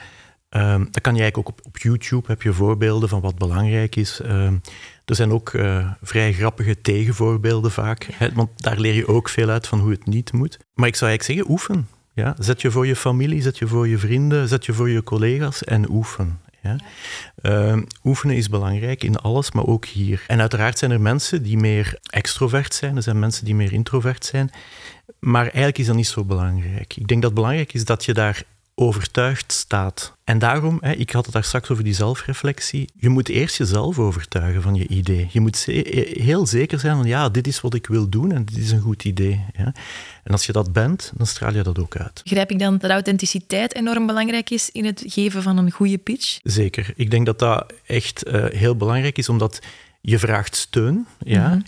Um, 0.56 0.88
dat 0.90 1.02
kan 1.02 1.14
je 1.14 1.20
eigenlijk 1.20 1.38
ook 1.38 1.58
op, 1.58 1.66
op, 1.66 1.78
YouTube, 1.78 2.26
heb 2.26 2.42
je 2.42 2.52
voorbeelden 2.52 3.08
van 3.08 3.20
wat 3.20 3.38
belangrijk 3.38 3.96
is. 3.96 4.20
Um, 4.24 4.60
er 5.04 5.14
zijn 5.14 5.32
ook 5.32 5.52
uh, 5.52 5.90
vrij 6.02 6.32
grappige 6.32 6.80
tegenvoorbeelden 6.80 7.70
vaak, 7.70 8.08
want 8.34 8.50
daar 8.56 8.78
leer 8.78 8.94
je 8.94 9.08
ook 9.08 9.28
veel 9.28 9.48
uit 9.48 9.66
van 9.66 9.78
hoe 9.78 9.90
het 9.90 10.06
niet 10.06 10.32
moet. 10.32 10.58
Maar 10.74 10.88
ik 10.88 10.96
zou 10.96 11.10
eigenlijk 11.10 11.22
zeggen, 11.22 11.50
oefen. 11.50 11.88
Ja? 12.14 12.34
Zet 12.38 12.60
je 12.60 12.70
voor 12.70 12.86
je 12.86 12.96
familie, 12.96 13.42
zet 13.42 13.58
je 13.58 13.66
voor 13.66 13.88
je 13.88 13.98
vrienden, 13.98 14.48
zet 14.48 14.66
je 14.66 14.72
voor 14.72 14.90
je 14.90 15.02
collega's 15.02 15.64
en 15.64 15.90
oefen. 15.90 16.40
Ja? 16.62 16.76
Uh, 17.42 17.82
oefenen 18.04 18.36
is 18.36 18.48
belangrijk 18.48 19.04
in 19.04 19.16
alles, 19.16 19.52
maar 19.52 19.66
ook 19.66 19.84
hier. 19.84 20.24
En 20.26 20.40
uiteraard 20.40 20.78
zijn 20.78 20.90
er 20.90 21.00
mensen 21.00 21.42
die 21.42 21.56
meer 21.56 21.98
extrovert 22.02 22.74
zijn, 22.74 22.96
er 22.96 23.02
zijn 23.02 23.18
mensen 23.18 23.44
die 23.44 23.54
meer 23.54 23.72
introvert 23.72 24.24
zijn. 24.24 24.50
Maar 25.18 25.42
eigenlijk 25.42 25.78
is 25.78 25.86
dat 25.86 25.96
niet 25.96 26.06
zo 26.06 26.24
belangrijk. 26.24 26.96
Ik 26.96 27.08
denk 27.08 27.22
dat 27.22 27.30
het 27.30 27.34
belangrijk 27.34 27.72
is 27.72 27.84
dat 27.84 28.04
je 28.04 28.14
daar 28.14 28.42
overtuigd 28.82 29.52
staat. 29.52 30.16
En 30.24 30.38
daarom, 30.38 30.78
hè, 30.80 30.92
ik 30.92 31.10
had 31.10 31.24
het 31.24 31.34
daar 31.34 31.44
straks 31.44 31.70
over 31.70 31.84
die 31.84 31.94
zelfreflectie, 31.94 32.88
je 32.94 33.08
moet 33.08 33.28
eerst 33.28 33.56
jezelf 33.56 33.98
overtuigen 33.98 34.62
van 34.62 34.74
je 34.74 34.88
idee. 34.88 35.28
Je 35.30 35.40
moet 35.40 35.64
heel 36.12 36.46
zeker 36.46 36.78
zijn 36.78 36.96
van 36.96 37.06
ja, 37.06 37.28
dit 37.28 37.46
is 37.46 37.60
wat 37.60 37.74
ik 37.74 37.86
wil 37.86 38.08
doen 38.08 38.32
en 38.32 38.44
dit 38.44 38.56
is 38.56 38.70
een 38.70 38.80
goed 38.80 39.04
idee. 39.04 39.44
Ja. 39.56 39.74
En 40.24 40.32
als 40.32 40.46
je 40.46 40.52
dat 40.52 40.72
bent, 40.72 41.12
dan 41.16 41.26
straal 41.26 41.54
je 41.54 41.62
dat 41.62 41.78
ook 41.78 41.96
uit. 41.96 42.20
Grijp 42.24 42.50
ik 42.50 42.58
dan 42.58 42.78
dat 42.78 42.90
authenticiteit 42.90 43.74
enorm 43.74 44.06
belangrijk 44.06 44.50
is 44.50 44.70
in 44.70 44.84
het 44.84 45.02
geven 45.06 45.42
van 45.42 45.58
een 45.58 45.70
goede 45.70 45.98
pitch? 45.98 46.38
Zeker. 46.42 46.92
Ik 46.96 47.10
denk 47.10 47.26
dat 47.26 47.38
dat 47.38 47.72
echt 47.86 48.26
uh, 48.26 48.44
heel 48.44 48.76
belangrijk 48.76 49.18
is, 49.18 49.28
omdat 49.28 49.58
je 50.00 50.18
vraagt 50.18 50.56
steun. 50.56 51.06
Ja. 51.18 51.48
Mhm. 51.48 51.60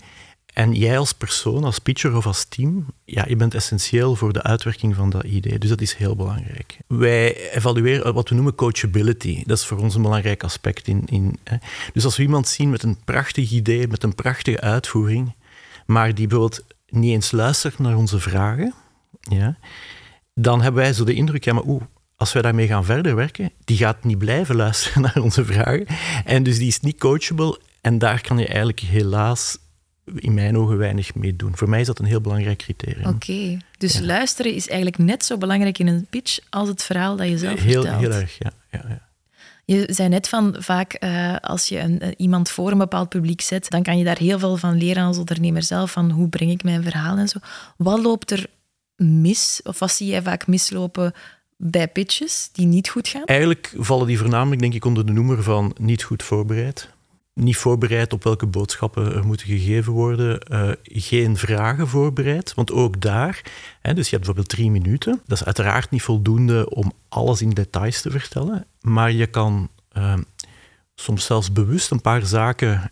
En 0.55 0.73
jij 0.73 0.97
als 0.97 1.13
persoon, 1.13 1.63
als 1.63 1.79
pitcher 1.79 2.15
of 2.15 2.25
als 2.25 2.45
team, 2.45 2.85
ja, 3.05 3.25
je 3.27 3.35
bent 3.35 3.53
essentieel 3.53 4.15
voor 4.15 4.33
de 4.33 4.43
uitwerking 4.43 4.95
van 4.95 5.09
dat 5.09 5.23
idee. 5.23 5.59
Dus 5.59 5.69
dat 5.69 5.81
is 5.81 5.93
heel 5.93 6.15
belangrijk. 6.15 6.77
Wij 6.87 7.51
evalueren 7.51 8.13
wat 8.13 8.29
we 8.29 8.35
noemen 8.35 8.55
coachability. 8.55 9.43
Dat 9.45 9.57
is 9.57 9.65
voor 9.65 9.77
ons 9.77 9.95
een 9.95 10.01
belangrijk 10.01 10.43
aspect. 10.43 10.87
In, 10.87 11.03
in, 11.05 11.37
hè. 11.43 11.57
Dus 11.93 12.05
als 12.05 12.17
we 12.17 12.23
iemand 12.23 12.47
zien 12.47 12.69
met 12.69 12.83
een 12.83 12.97
prachtig 13.05 13.51
idee, 13.51 13.87
met 13.87 14.03
een 14.03 14.15
prachtige 14.15 14.61
uitvoering, 14.61 15.35
maar 15.85 16.15
die 16.15 16.27
bijvoorbeeld 16.27 16.65
niet 16.87 17.11
eens 17.11 17.31
luistert 17.31 17.79
naar 17.79 17.97
onze 17.97 18.19
vragen, 18.19 18.73
ja, 19.19 19.57
dan 20.33 20.61
hebben 20.61 20.81
wij 20.81 20.93
zo 20.93 21.03
de 21.03 21.13
indruk, 21.13 21.43
ja, 21.43 21.53
maar 21.53 21.65
oeh, 21.65 21.81
als 22.15 22.33
wij 22.33 22.41
daarmee 22.41 22.67
gaan 22.67 22.85
verder 22.85 23.15
werken, 23.15 23.51
die 23.63 23.77
gaat 23.77 24.03
niet 24.03 24.17
blijven 24.17 24.55
luisteren 24.55 25.01
naar 25.13 25.23
onze 25.23 25.45
vragen. 25.45 25.85
En 26.25 26.43
dus 26.43 26.57
die 26.57 26.67
is 26.67 26.79
niet 26.79 26.99
coachable. 26.99 27.59
En 27.81 27.97
daar 27.97 28.21
kan 28.21 28.37
je 28.37 28.47
eigenlijk 28.47 28.79
helaas 28.79 29.57
in 30.15 30.33
mijn 30.33 30.57
ogen 30.57 30.77
weinig 30.77 31.15
mee 31.15 31.35
doen. 31.35 31.57
Voor 31.57 31.69
mij 31.69 31.79
is 31.79 31.87
dat 31.87 31.99
een 31.99 32.05
heel 32.05 32.21
belangrijk 32.21 32.57
criterium. 32.57 33.07
Oké, 33.07 33.57
dus 33.77 33.99
luisteren 33.99 34.53
is 34.53 34.67
eigenlijk 34.67 34.97
net 34.97 35.25
zo 35.25 35.37
belangrijk 35.37 35.79
in 35.79 35.87
een 35.87 36.07
pitch 36.09 36.39
als 36.49 36.69
het 36.69 36.83
verhaal 36.83 37.15
dat 37.15 37.27
je 37.27 37.37
zelf 37.37 37.59
heel, 37.59 37.81
vertelt. 37.81 38.01
Heel 38.01 38.11
erg, 38.11 38.37
ja. 38.39 38.51
ja, 38.71 38.85
ja. 38.87 39.03
Je 39.65 39.87
zei 39.89 40.09
net 40.09 40.27
van 40.27 40.55
vaak 40.59 41.03
uh, 41.03 41.35
als 41.35 41.67
je 41.67 41.79
een, 41.79 42.03
uh, 42.03 42.09
iemand 42.17 42.49
voor 42.49 42.71
een 42.71 42.77
bepaald 42.77 43.09
publiek 43.09 43.41
zet, 43.41 43.69
dan 43.69 43.83
kan 43.83 43.97
je 43.97 44.03
daar 44.03 44.17
heel 44.17 44.39
veel 44.39 44.57
van 44.57 44.77
leren 44.77 45.03
als 45.03 45.17
ondernemer 45.17 45.63
zelf, 45.63 45.91
van 45.91 46.11
hoe 46.11 46.29
breng 46.29 46.51
ik 46.51 46.63
mijn 46.63 46.83
verhaal 46.83 47.17
en 47.17 47.27
zo. 47.27 47.39
Wat 47.77 47.99
loopt 47.99 48.31
er 48.31 48.45
mis, 48.95 49.61
of 49.63 49.79
wat 49.79 49.91
zie 49.91 50.07
jij 50.07 50.21
vaak 50.21 50.47
mislopen 50.47 51.13
bij 51.57 51.87
pitches 51.87 52.49
die 52.51 52.65
niet 52.65 52.89
goed 52.89 53.07
gaan? 53.07 53.25
Eigenlijk 53.25 53.73
vallen 53.77 54.07
die 54.07 54.17
voornamelijk 54.17 54.61
denk 54.61 54.73
ik 54.73 54.85
onder 54.85 55.05
de 55.05 55.11
noemer 55.11 55.43
van 55.43 55.75
niet 55.79 56.03
goed 56.03 56.23
voorbereid 56.23 56.89
niet 57.35 57.57
voorbereid 57.57 58.13
op 58.13 58.23
welke 58.23 58.45
boodschappen 58.45 59.15
er 59.15 59.25
moeten 59.25 59.47
gegeven 59.47 59.93
worden. 59.93 60.41
Uh, 60.51 60.71
geen 60.83 61.37
vragen 61.37 61.87
voorbereid, 61.87 62.53
want 62.53 62.71
ook 62.71 63.01
daar, 63.01 63.41
hè, 63.81 63.93
dus 63.93 64.09
je 64.09 64.15
hebt 64.15 64.25
bijvoorbeeld 64.25 64.49
drie 64.49 64.71
minuten. 64.71 65.21
Dat 65.25 65.37
is 65.37 65.45
uiteraard 65.45 65.89
niet 65.89 66.01
voldoende 66.01 66.69
om 66.69 66.91
alles 67.09 67.41
in 67.41 67.49
details 67.49 68.01
te 68.01 68.11
vertellen, 68.11 68.65
maar 68.81 69.11
je 69.11 69.27
kan 69.27 69.69
uh, 69.97 70.13
soms 70.95 71.25
zelfs 71.25 71.51
bewust 71.51 71.91
een 71.91 72.01
paar 72.01 72.25
zaken 72.25 72.91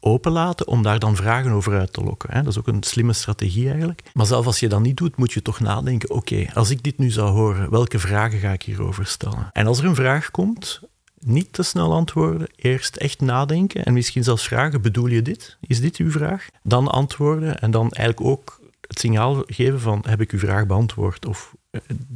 openlaten 0.00 0.66
om 0.66 0.82
daar 0.82 0.98
dan 0.98 1.16
vragen 1.16 1.50
over 1.50 1.78
uit 1.78 1.92
te 1.92 2.00
lokken. 2.00 2.32
Hè. 2.32 2.42
Dat 2.42 2.52
is 2.52 2.58
ook 2.58 2.68
een 2.68 2.82
slimme 2.82 3.12
strategie 3.12 3.68
eigenlijk. 3.68 4.02
Maar 4.12 4.26
zelfs 4.26 4.46
als 4.46 4.60
je 4.60 4.68
dat 4.68 4.80
niet 4.80 4.96
doet, 4.96 5.16
moet 5.16 5.32
je 5.32 5.42
toch 5.42 5.60
nadenken, 5.60 6.10
oké, 6.10 6.46
als 6.54 6.70
ik 6.70 6.82
dit 6.82 6.98
nu 6.98 7.10
zou 7.10 7.30
horen, 7.30 7.70
welke 7.70 7.98
vragen 7.98 8.38
ga 8.38 8.50
ik 8.50 8.62
hierover 8.62 9.06
stellen? 9.06 9.48
En 9.52 9.66
als 9.66 9.78
er 9.78 9.84
een 9.84 9.94
vraag 9.94 10.30
komt, 10.30 10.80
niet 11.24 11.52
te 11.52 11.62
snel 11.62 11.92
antwoorden. 11.92 12.48
Eerst 12.56 12.96
echt 12.96 13.20
nadenken 13.20 13.84
en 13.84 13.92
misschien 13.92 14.24
zelfs 14.24 14.46
vragen: 14.46 14.82
bedoel 14.82 15.06
je 15.06 15.22
dit? 15.22 15.56
Is 15.60 15.80
dit 15.80 15.96
uw 15.96 16.10
vraag? 16.10 16.48
Dan 16.62 16.88
antwoorden 16.88 17.60
en 17.60 17.70
dan 17.70 17.90
eigenlijk 17.90 18.30
ook 18.30 18.60
het 18.80 18.98
signaal 18.98 19.42
geven 19.46 19.80
van 19.80 20.04
heb 20.06 20.20
ik 20.20 20.30
uw 20.30 20.38
vraag 20.38 20.66
beantwoord? 20.66 21.26
Of, 21.26 21.54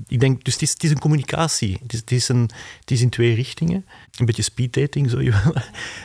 ik 0.07 0.21
denk, 0.21 0.45
dus 0.45 0.53
het 0.53 0.63
is, 0.63 0.71
het 0.71 0.85
is 0.85 0.91
een 0.91 0.99
communicatie. 0.99 1.79
Het 1.83 1.93
is, 1.93 2.01
het, 2.01 2.11
is 2.11 2.29
een, 2.29 2.51
het 2.81 2.91
is 2.91 3.01
in 3.01 3.09
twee 3.09 3.35
richtingen. 3.35 3.85
Een 4.19 4.27
beetje 4.27 4.43
speeddating, 4.43 5.11
zo 5.11 5.21
je 5.29 5.31
wel. 5.31 5.55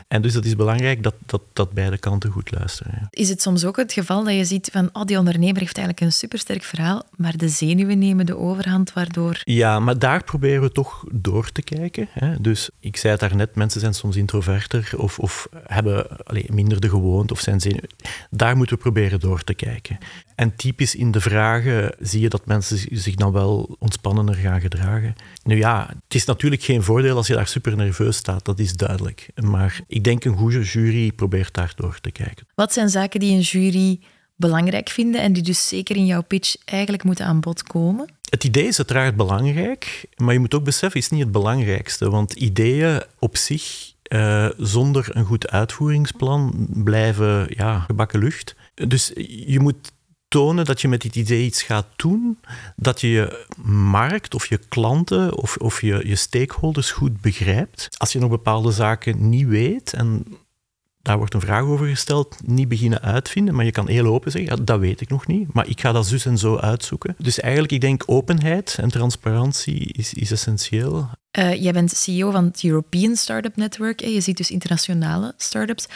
En 0.08 0.22
dus 0.22 0.34
dat 0.34 0.46
is 0.46 0.56
belangrijk 0.56 1.04
dat, 1.04 1.16
dat, 1.26 1.42
dat 1.54 1.72
beide 1.72 1.98
kanten 1.98 2.32
goed 2.32 2.52
luisteren. 2.52 2.98
Ja. 3.00 3.08
Is 3.10 3.30
het 3.30 3.42
soms 3.42 3.66
ook 3.66 3.78
het 3.78 3.94
geval 3.94 4.24
dat 4.24 4.34
je 4.34 4.46
ziet 4.46 4.70
van 4.72 4.90
oh, 4.94 5.04
die 5.04 5.18
ondernemer 5.18 5.60
heeft 5.60 5.78
eigenlijk 5.78 6.06
een 6.06 6.14
supersterk 6.14 6.64
verhaal, 6.64 7.04
maar 7.16 7.38
de 7.38 7.50
zenuwen 7.50 8.00
nemen 8.00 8.26
de 8.26 8.38
overhand, 8.38 8.94
waardoor... 8.94 9.42
Ja, 9.44 9.80
maar 9.80 10.00
daar 10.00 10.24
proberen 10.24 10.62
we 10.62 10.72
toch 10.72 11.04
door 11.12 11.52
te 11.52 11.62
kijken. 11.62 12.08
Hè. 12.12 12.42
Dus 12.42 12.70
ik 12.80 12.98
zei 12.98 13.12
het 13.12 13.22
daarnet, 13.22 13.56
mensen 13.56 13.80
zijn 13.80 13.94
soms 13.94 14.16
introverter 14.16 14.92
of, 14.98 15.20
of 15.20 15.48
hebben 15.64 16.26
allez, 16.26 16.48
minder 16.48 16.80
de 16.80 16.90
gewoonte 16.90 17.34
of 17.34 17.40
zijn 17.40 17.60
zenuwen. 17.60 17.90
Daar 18.30 18.58
moeten 18.58 18.76
we 18.76 18.82
proberen 18.82 19.20
door 19.20 19.44
te 19.44 19.54
kijken. 19.54 19.98
En 20.36 20.56
typisch 20.56 20.96
in 20.96 21.12
de 21.12 21.22
vragen 21.22 21.96
zie 22.00 22.22
je 22.22 22.30
dat 22.30 22.46
mensen 22.46 22.78
zich 22.92 23.16
dan 23.16 23.32
wel 23.32 23.43
ontspannender 23.80 24.36
gaan 24.36 24.62
gedragen. 24.62 25.16
Nu 25.44 25.58
ja, 25.58 25.88
het 26.04 26.16
is 26.16 26.26
natuurlijk 26.26 26.64
geen 26.64 26.84
voordeel 26.84 27.16
als 27.16 27.28
je 27.28 27.34
daar 27.34 27.48
super 27.48 27.76
nerveus 27.76 28.18
staat, 28.18 28.46
dat 28.46 28.60
is 28.60 28.74
duidelijk. 28.74 29.30
Maar 29.36 29.82
ik 29.88 30.04
denk 30.04 30.24
een 30.24 30.38
goede 30.38 30.62
jury 30.62 31.12
probeert 31.12 31.54
daar 31.54 31.74
door 31.76 32.00
te 32.02 32.12
kijken. 32.12 32.48
Wat 32.56 32.74
zijn 32.74 32.90
zaken 32.90 33.20
die 33.20 33.34
een 33.36 33.42
jury 33.42 34.00
belangrijk 34.36 34.90
vinden 34.90 35.22
en 35.22 35.34
die 35.34 35.44
dus 35.44 35.68
zeker 35.68 35.96
in 35.96 36.06
jouw 36.06 36.22
pitch 36.22 36.56
eigenlijk 36.66 37.04
moeten 37.04 37.26
aan 37.26 37.40
bod 37.40 37.64
komen? 37.64 38.10
Het 38.30 38.44
idee 38.44 38.68
is 38.68 38.78
uiteraard 38.78 39.16
belangrijk, 39.16 40.06
maar 40.16 40.34
je 40.34 40.40
moet 40.40 40.54
ook 40.54 40.64
beseffen, 40.64 41.00
het 41.00 41.12
is 41.12 41.18
niet 41.18 41.24
het 41.24 41.32
belangrijkste. 41.32 42.10
Want 42.10 42.34
ideeën 42.34 43.02
op 43.20 43.38
zich, 43.38 43.94
uh, 44.14 44.50
zonder 44.58 45.08
een 45.10 45.26
goed 45.26 45.50
uitvoeringsplan, 45.50 46.68
blijven 46.84 47.48
ja, 47.50 47.80
gebakken 47.80 48.20
lucht. 48.20 48.56
Dus 48.74 49.12
je 49.46 49.60
moet 49.60 49.92
tonen 50.34 50.66
dat 50.66 50.82
je 50.82 50.88
met 50.88 51.02
dit 51.02 51.16
idee 51.16 51.46
iets 51.46 51.62
gaat 51.62 51.88
doen, 51.96 52.40
dat 52.76 53.02
je 53.02 53.08
je 53.08 53.46
markt 53.66 54.36
of 54.36 54.46
je 54.46 54.58
klanten 54.58 55.38
of, 55.38 55.58
of 55.58 55.82
je, 55.82 56.08
je 56.08 56.16
stakeholders 56.16 56.92
goed 56.92 57.22
begrijpt. 57.22 57.90
Als 57.98 58.12
je 58.12 58.20
nog 58.20 58.30
bepaalde 58.30 58.72
zaken 58.72 59.30
niet 59.30 59.48
weet 59.48 59.94
en 59.94 60.26
daar 61.02 61.18
wordt 61.18 61.34
een 61.34 61.42
vraag 61.42 61.64
over 61.64 61.88
gesteld, 61.88 62.38
niet 62.46 62.68
beginnen 62.68 63.02
uitvinden, 63.02 63.56
maar 63.56 63.66
je 63.66 63.72
kan 63.72 63.88
heel 63.88 64.06
open 64.06 64.32
zeggen, 64.32 64.58
ja, 64.58 64.64
dat 64.64 64.80
weet 64.80 65.02
ik 65.02 65.10
nog 65.10 65.28
niet, 65.28 65.54
maar 65.54 65.68
ik 65.68 65.82
ga 65.82 65.92
dat 65.92 66.08
zus 66.08 66.26
en 66.26 66.38
zo 66.38 66.58
uitzoeken. 66.58 67.16
Dus 67.18 67.40
eigenlijk, 67.40 67.74
ik 67.74 67.82
denk 67.82 68.04
openheid 68.06 68.78
en 68.80 68.90
transparantie 68.90 69.94
is, 69.94 70.14
is 70.14 70.32
essentieel. 70.32 71.10
Uh, 71.38 71.62
jij 71.64 71.74
bent 71.74 71.92
CEO 71.92 72.32
van 72.32 72.46
het 72.46 72.64
European 72.64 73.16
Startup 73.16 73.56
Network, 73.56 74.02
je 74.02 74.22
ziet 74.22 74.38
dus 74.38 74.52
internationale 74.52 75.34
startups. 75.38 75.88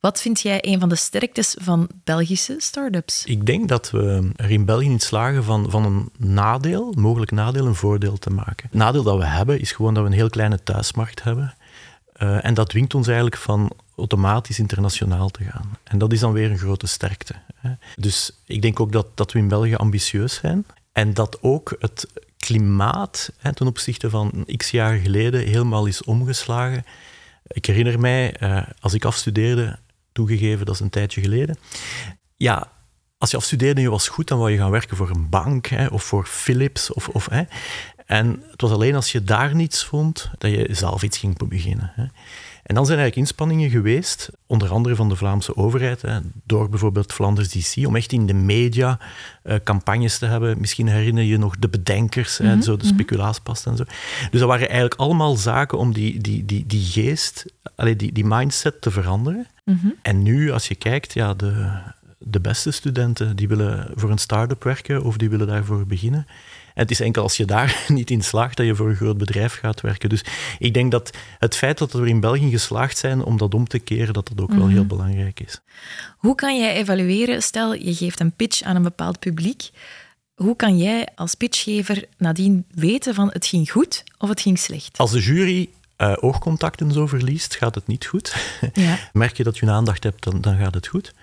Wat 0.00 0.20
vind 0.20 0.40
jij 0.40 0.58
een 0.60 0.80
van 0.80 0.88
de 0.88 0.96
sterktes 0.96 1.56
van 1.60 1.88
Belgische 2.04 2.54
start-ups? 2.58 3.24
Ik 3.24 3.46
denk 3.46 3.68
dat 3.68 3.90
we 3.90 4.30
er 4.36 4.50
in 4.50 4.64
België 4.64 4.88
niet 4.88 5.02
slagen 5.02 5.44
van, 5.44 5.70
van 5.70 5.84
een 5.84 6.10
nadeel, 6.18 6.92
mogelijk 6.96 7.30
nadeel, 7.30 7.66
een 7.66 7.74
voordeel 7.74 8.18
te 8.18 8.30
maken. 8.30 8.68
Het 8.70 8.78
nadeel 8.78 9.02
dat 9.02 9.18
we 9.18 9.26
hebben 9.26 9.60
is 9.60 9.72
gewoon 9.72 9.94
dat 9.94 10.02
we 10.02 10.08
een 10.08 10.16
heel 10.16 10.30
kleine 10.30 10.62
thuismarkt 10.62 11.22
hebben. 11.22 11.54
Uh, 12.22 12.44
en 12.44 12.54
dat 12.54 12.68
dwingt 12.68 12.94
ons 12.94 13.06
eigenlijk 13.06 13.36
van 13.36 13.70
automatisch 13.96 14.58
internationaal 14.58 15.30
te 15.30 15.44
gaan. 15.44 15.78
En 15.84 15.98
dat 15.98 16.12
is 16.12 16.20
dan 16.20 16.32
weer 16.32 16.50
een 16.50 16.58
grote 16.58 16.86
sterkte. 16.86 17.34
Hè. 17.54 17.70
Dus 17.96 18.30
ik 18.44 18.62
denk 18.62 18.80
ook 18.80 18.92
dat, 18.92 19.06
dat 19.14 19.32
we 19.32 19.38
in 19.38 19.48
België 19.48 19.74
ambitieus 19.74 20.34
zijn. 20.34 20.66
En 20.92 21.14
dat 21.14 21.38
ook 21.42 21.76
het 21.78 22.06
klimaat 22.36 23.32
hè, 23.38 23.54
ten 23.54 23.66
opzichte 23.66 24.10
van 24.10 24.46
x 24.56 24.70
jaar 24.70 24.96
geleden 24.96 25.40
helemaal 25.40 25.86
is 25.86 26.02
omgeslagen. 26.02 26.84
Ik 27.46 27.66
herinner 27.66 28.00
mij, 28.00 28.36
uh, 28.40 28.62
als 28.80 28.94
ik 28.94 29.04
afstudeerde, 29.04 29.78
toegegeven, 30.16 30.66
dat 30.66 30.74
is 30.74 30.80
een 30.80 30.90
tijdje 30.90 31.20
geleden. 31.20 31.58
Ja, 32.36 32.72
als 33.18 33.30
je 33.30 33.36
afstudeerde 33.36 33.76
en 33.76 33.82
je 33.82 33.90
was 33.90 34.08
goed, 34.08 34.28
dan 34.28 34.38
wou 34.38 34.50
je 34.50 34.58
gaan 34.58 34.70
werken 34.70 34.96
voor 34.96 35.10
een 35.10 35.28
bank 35.28 35.66
hè, 35.66 35.86
of 35.86 36.02
voor 36.02 36.26
Philips. 36.26 36.92
Of, 36.92 37.08
of, 37.08 37.28
hè. 37.30 37.42
En 38.06 38.42
het 38.50 38.60
was 38.60 38.70
alleen 38.70 38.94
als 38.94 39.12
je 39.12 39.24
daar 39.24 39.54
niets 39.54 39.84
vond, 39.84 40.30
dat 40.38 40.50
je 40.50 40.68
zelf 40.70 41.02
iets 41.02 41.18
ging 41.18 41.48
beginnen. 41.48 41.92
Hè. 41.94 42.04
En 42.66 42.74
dan 42.74 42.86
zijn 42.86 42.98
er 42.98 43.04
eigenlijk 43.04 43.16
inspanningen 43.28 43.70
geweest, 43.70 44.30
onder 44.46 44.70
andere 44.70 44.94
van 44.94 45.08
de 45.08 45.16
Vlaamse 45.16 45.56
overheid, 45.56 46.02
hè, 46.02 46.18
door 46.44 46.68
bijvoorbeeld 46.68 47.12
Flanders 47.12 47.48
DC, 47.48 47.86
om 47.86 47.96
echt 47.96 48.12
in 48.12 48.26
de 48.26 48.34
media 48.34 48.98
uh, 49.44 49.54
campagnes 49.64 50.18
te 50.18 50.26
hebben. 50.26 50.60
Misschien 50.60 50.86
herinner 50.88 51.24
je 51.24 51.38
nog 51.38 51.58
de 51.58 51.68
bedenkers, 51.68 52.38
mm 52.38 52.62
zo 52.62 52.76
de 52.76 52.84
mhm. 52.84 52.94
speculaaspast 52.94 53.66
en 53.66 53.76
zo. 53.76 53.84
Dus 54.30 54.40
dat 54.40 54.48
waren 54.48 54.68
eigenlijk 54.68 55.00
allemaal 55.00 55.36
zaken 55.36 55.78
om 55.78 55.92
die, 55.92 56.20
die, 56.20 56.44
die, 56.44 56.66
die 56.66 56.84
geest, 56.84 57.44
allee, 57.74 57.96
die, 57.96 58.12
die 58.12 58.24
mindset 58.24 58.80
te 58.80 58.90
veranderen. 58.90 59.46
Mhm. 59.64 59.86
En 60.02 60.22
nu, 60.22 60.50
als 60.50 60.68
je 60.68 60.74
kijkt, 60.74 61.12
ja, 61.12 61.34
de, 61.34 61.68
de 62.18 62.40
beste 62.40 62.70
studenten 62.70 63.36
die 63.36 63.48
willen 63.48 63.90
voor 63.94 64.10
een 64.10 64.18
start-up 64.18 64.62
werken 64.62 65.02
of 65.02 65.16
die 65.16 65.30
willen 65.30 65.46
daarvoor 65.46 65.86
beginnen. 65.86 66.26
En 66.76 66.82
het 66.82 66.90
is 66.90 67.00
enkel 67.00 67.22
als 67.22 67.36
je 67.36 67.44
daar 67.44 67.84
niet 67.88 68.10
in 68.10 68.22
slaagt 68.22 68.56
dat 68.56 68.66
je 68.66 68.74
voor 68.74 68.88
een 68.88 68.96
groot 68.96 69.18
bedrijf 69.18 69.58
gaat 69.58 69.80
werken. 69.80 70.08
Dus 70.08 70.24
ik 70.58 70.74
denk 70.74 70.90
dat 70.90 71.10
het 71.38 71.56
feit 71.56 71.78
dat 71.78 71.92
we 71.92 72.08
in 72.08 72.20
België 72.20 72.50
geslaagd 72.50 72.98
zijn 72.98 73.24
om 73.24 73.36
dat 73.36 73.54
om 73.54 73.68
te 73.68 73.78
keren, 73.78 74.14
dat 74.14 74.28
dat 74.28 74.40
ook 74.40 74.54
wel 74.54 74.66
heel 74.66 74.78
mhm. 74.78 74.86
belangrijk 74.86 75.40
is. 75.40 75.60
Hoe 76.16 76.34
kan 76.34 76.58
jij 76.58 76.74
evalueren? 76.74 77.42
Stel, 77.42 77.74
je 77.74 77.94
geeft 77.94 78.20
een 78.20 78.32
pitch 78.32 78.62
aan 78.62 78.76
een 78.76 78.82
bepaald 78.82 79.18
publiek. 79.18 79.70
Hoe 80.34 80.56
kan 80.56 80.78
jij 80.78 81.08
als 81.14 81.34
pitchgever 81.34 82.04
nadien 82.18 82.64
weten 82.70 83.14
van 83.14 83.30
het 83.32 83.46
ging 83.46 83.70
goed 83.70 84.04
of 84.18 84.28
het 84.28 84.40
ging 84.40 84.58
slecht? 84.58 84.98
Als 84.98 85.10
de 85.10 85.20
jury 85.20 85.68
uh, 85.98 86.16
oogcontacten 86.20 86.92
zo 86.92 87.06
verliest, 87.06 87.56
gaat 87.56 87.74
het 87.74 87.86
niet 87.86 88.06
goed. 88.06 88.36
Ja. 88.72 88.98
Merk 89.12 89.36
je 89.36 89.44
dat 89.44 89.58
je 89.58 89.66
een 89.66 89.72
aandacht 89.72 90.02
hebt, 90.02 90.24
dan, 90.24 90.40
dan 90.40 90.58
gaat 90.58 90.74
het 90.74 90.86
goed. 90.86 91.14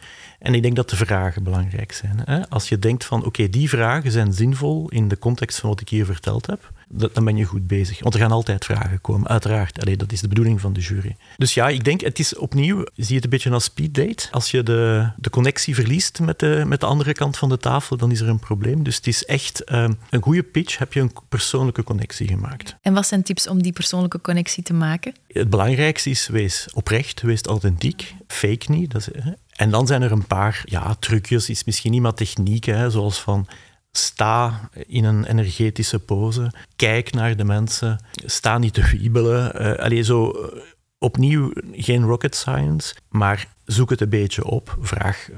En 0.44 0.54
ik 0.54 0.62
denk 0.62 0.76
dat 0.76 0.90
de 0.90 0.96
vragen 0.96 1.44
belangrijk 1.44 1.92
zijn. 1.92 2.22
Hè? 2.24 2.50
Als 2.50 2.70
je 2.70 2.80
denkt 2.80 3.06
van, 3.06 3.26
oké, 3.26 3.50
die 3.50 3.70
vragen 3.70 4.12
zijn 4.12 4.34
zinvol 4.34 4.90
in 4.90 5.08
de 5.08 5.18
context 5.18 5.60
van 5.60 5.70
wat 5.70 5.82
ik 5.82 5.90
hier 5.90 6.06
verteld 6.06 6.46
heb, 6.46 6.72
dan 7.14 7.26
ben 7.26 7.38
je 7.38 7.44
goed 7.44 7.68
bezig. 7.68 8.00
Want 8.00 8.14
er 8.14 8.20
gaan 8.20 8.32
altijd 8.32 8.66
vragen 8.66 9.02
komen, 9.02 9.28
uiteraard. 9.28 9.82
Allee, 9.82 9.98
dat 9.98 10.12
is 10.12 10.22
de 10.22 10.28
bedoeling 10.28 10.62
van 10.62 10.74
de 10.74 10.80
jury. 10.80 11.16
Dus 11.38 11.54
ja, 11.54 11.70
ik 11.70 11.84
denk, 11.84 12.02
het 12.02 12.20
is 12.20 12.36
opnieuw, 12.36 12.86
zie 12.96 13.08
je 13.08 13.16
het 13.16 13.24
een 13.24 13.30
beetje 13.30 13.50
als 13.50 13.64
speed 13.64 13.96
date. 13.96 14.28
Als 14.32 14.52
je 14.52 14.64
de, 14.64 15.12
de 15.18 15.30
connectie 15.30 15.76
verliest 15.76 16.20
met 16.20 16.40
de, 16.40 16.64
met 16.68 16.80
de 16.80 16.86
andere 16.86 17.14
kant 17.14 17.38
van 17.38 17.50
de 17.50 17.58
tafel, 17.58 17.98
dan 17.98 18.12
is 18.12 18.20
er 18.20 18.30
een 18.30 18.40
probleem. 18.40 18.84
Dus 18.84 18.96
het 18.96 19.08
is 19.08 19.26
echt 19.26 19.72
um, 19.72 19.98
een 20.10 20.22
goede 20.22 20.44
pitch, 20.44 20.78
heb 20.78 20.94
je 20.94 21.00
een 21.00 21.14
persoonlijke 21.30 21.84
connectie 21.84 22.28
gemaakt. 22.28 22.76
En 22.82 22.94
wat 22.94 23.08
zijn 23.08 23.24
tips 23.24 23.48
om 23.48 23.62
die 23.62 23.74
persoonlijke 23.74 24.22
connectie 24.22 24.64
te 24.64 24.74
maken? 24.74 25.14
Het 25.28 25.50
belangrijkste 25.50 26.10
is, 26.10 26.28
wees 26.28 26.68
oprecht, 26.74 27.22
wees 27.22 27.42
authentiek. 27.42 28.16
Fake 28.28 28.72
niet. 28.72 28.92
Dat 28.92 29.02
is, 29.02 29.24
en 29.56 29.70
dan 29.70 29.88
zijn 29.88 30.02
er 30.02 30.12
een 30.12 30.28
paar 30.28 30.62
ja, 30.66 30.96
trucjes, 31.00 31.50
is 31.50 31.64
misschien 31.64 31.92
niet 31.92 32.02
maar 32.02 32.14
techniek, 32.14 32.64
hè, 32.64 32.90
zoals 32.90 33.22
van 33.22 33.48
sta 33.92 34.70
in 34.88 35.04
een 35.04 35.26
energetische 35.26 36.00
pose, 36.00 36.52
kijk 36.76 37.14
naar 37.14 37.36
de 37.36 37.44
mensen, 37.44 38.06
sta 38.26 38.58
niet 38.58 38.74
te 38.74 38.88
wiebelen. 38.98 39.62
Uh, 39.62 39.74
allee, 39.74 40.02
zo 40.02 40.32
uh, 40.32 40.62
opnieuw 40.98 41.52
geen 41.72 42.04
rocket 42.04 42.36
science, 42.36 42.96
maar 43.10 43.48
zoek 43.66 43.90
het 43.90 44.02
een 44.02 44.10
beetje 44.10 44.46
op. 44.46 44.78
Vraag 44.82 45.30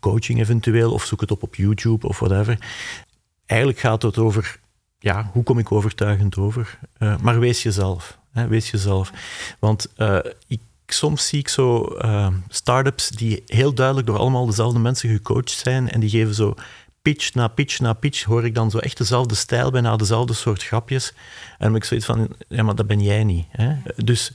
coaching 0.00 0.40
eventueel 0.40 0.92
of 0.92 1.04
zoek 1.04 1.20
het 1.20 1.30
op 1.30 1.42
op 1.42 1.54
YouTube 1.54 2.08
of 2.08 2.18
whatever. 2.18 2.58
Eigenlijk 3.46 3.80
gaat 3.80 4.02
het 4.02 4.18
over, 4.18 4.60
ja, 4.98 5.30
hoe 5.32 5.42
kom 5.42 5.58
ik 5.58 5.72
overtuigend 5.72 6.36
over? 6.36 6.78
Uh, 6.98 7.18
maar 7.18 7.38
wees 7.38 7.62
jezelf. 7.62 8.18
Hè, 8.32 8.46
wees 8.46 8.70
jezelf. 8.70 9.12
Want 9.58 9.92
ik 10.46 10.60
soms 10.92 11.26
zie 11.28 11.38
ik 11.38 11.48
zo 11.48 11.96
uh, 11.98 12.26
start-ups 12.48 13.08
die 13.08 13.42
heel 13.46 13.74
duidelijk 13.74 14.06
door 14.06 14.18
allemaal 14.18 14.46
dezelfde 14.46 14.78
mensen 14.78 15.08
gecoacht 15.10 15.50
zijn 15.50 15.90
en 15.90 16.00
die 16.00 16.10
geven 16.10 16.34
zo 16.34 16.54
pitch 17.02 17.34
na 17.34 17.48
pitch 17.48 17.80
na 17.80 17.92
pitch, 17.92 18.22
hoor 18.24 18.44
ik 18.44 18.54
dan 18.54 18.70
zo 18.70 18.78
echt 18.78 18.98
dezelfde 18.98 19.34
stijl, 19.34 19.70
bijna 19.70 19.96
dezelfde 19.96 20.34
soort 20.34 20.62
grapjes. 20.62 21.12
En 21.58 21.66
dan 21.66 21.76
ik 21.76 21.84
zoiets 21.84 22.06
van, 22.06 22.28
ja, 22.48 22.62
maar 22.62 22.74
dat 22.74 22.86
ben 22.86 23.00
jij 23.00 23.24
niet. 23.24 23.46
Hè? 23.50 23.74
Dus 23.96 24.32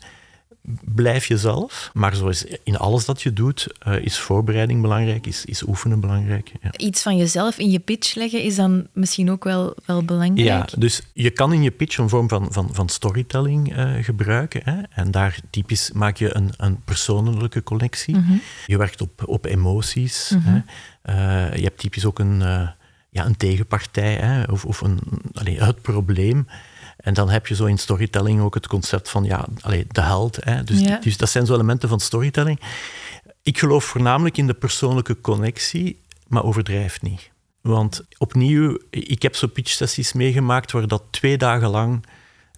blijf 0.84 1.26
jezelf, 1.26 1.90
maar 1.94 2.16
zoals 2.16 2.46
in 2.64 2.78
alles 2.78 3.06
dat 3.06 3.22
je 3.22 3.34
doet, 3.34 3.68
uh, 3.88 3.96
is 4.06 4.18
voorbereiding 4.18 4.82
belangrijk, 4.82 5.28
is, 5.28 5.46
is 5.46 5.68
oefenen 5.68 6.00
belangrijk. 6.00 6.52
Ja. 6.62 6.72
Iets 6.78 7.02
van 7.02 7.18
jezelf 7.18 7.58
in 7.58 7.70
je 7.70 7.80
pitch 7.80 8.16
leggen 8.16 8.44
is 8.44 8.56
dan 8.56 8.88
misschien 8.94 9.32
ook 9.32 9.44
wel, 9.44 9.76
wel 9.86 10.04
belangrijk. 10.04 10.48
Ja, 10.48 10.68
dus 10.78 11.02
je 11.14 11.30
kan 11.30 11.54
in 11.54 11.64
je 11.64 11.72
pitch 11.72 11.98
een 11.98 12.10
vorm 12.10 12.30
van, 12.30 12.48
van, 12.50 12.70
van 12.72 12.90
storytelling 12.90 13.78
uh, 13.78 14.04
gebruiken. 14.04 14.62
Hè? 14.64 14.82
En 14.90 15.12
daar 15.12 15.40
typisch 15.50 15.92
maak 15.92 16.18
je 16.18 16.36
een, 16.36 16.50
een 16.58 16.84
persoonlijke 16.84 17.64
connectie. 17.64 18.16
Mm 18.16 18.24
-hmm. 18.24 18.42
Je 18.66 18.78
werkt 18.78 19.02
op, 19.02 19.24
op 19.28 19.46
emoties. 19.46 20.30
Mm 20.30 20.42
-hmm. 20.42 20.64
hè? 21.02 21.50
Uh, 21.50 21.56
je 21.58 21.64
hebt 21.64 21.80
typisch 21.80 22.06
ook 22.06 22.20
een, 22.20 22.40
ja, 23.10 23.26
een 23.26 23.38
tegenpartij 23.38 24.14
hè? 24.14 24.44
of, 24.44 24.66
of 24.66 24.82
een, 24.82 25.00
allez, 25.34 25.60
het 25.60 25.82
probleem. 25.82 26.48
En 26.98 27.14
dan 27.14 27.30
heb 27.30 27.48
je 27.48 27.56
zo 27.56 27.66
in 27.66 27.78
storytelling 27.78 28.42
ook 28.42 28.54
het 28.54 28.68
concept 28.68 29.10
van 29.10 29.24
ja, 29.24 29.46
allez, 29.62 29.84
de 29.88 30.02
held. 30.02 30.38
Hè. 30.40 30.64
Dus, 30.64 30.82
dus 31.02 31.18
dat 31.18 31.30
zijn 31.30 31.46
zo 31.46 31.54
elementen 31.54 31.90
van 31.90 32.00
storytelling. 32.00 32.60
Ik 33.44 33.58
geloof 33.58 33.84
voornamelijk 33.84 34.38
in 34.38 34.48
de 34.48 34.54
persoonlijke 34.54 35.22
connectie, 35.22 36.02
maar 36.28 36.44
overdrijf 36.44 37.02
niet. 37.02 37.32
Want 37.62 38.06
opnieuw, 38.18 38.78
ik 38.90 39.22
heb 39.22 39.36
zo 39.36 39.48
pitch 39.48 39.72
sessies 39.72 40.14
meegemaakt 40.14 40.72
waar 40.72 40.88
dat 40.88 41.04
twee 41.10 41.38
dagen 41.38 41.70
lang 41.70 42.06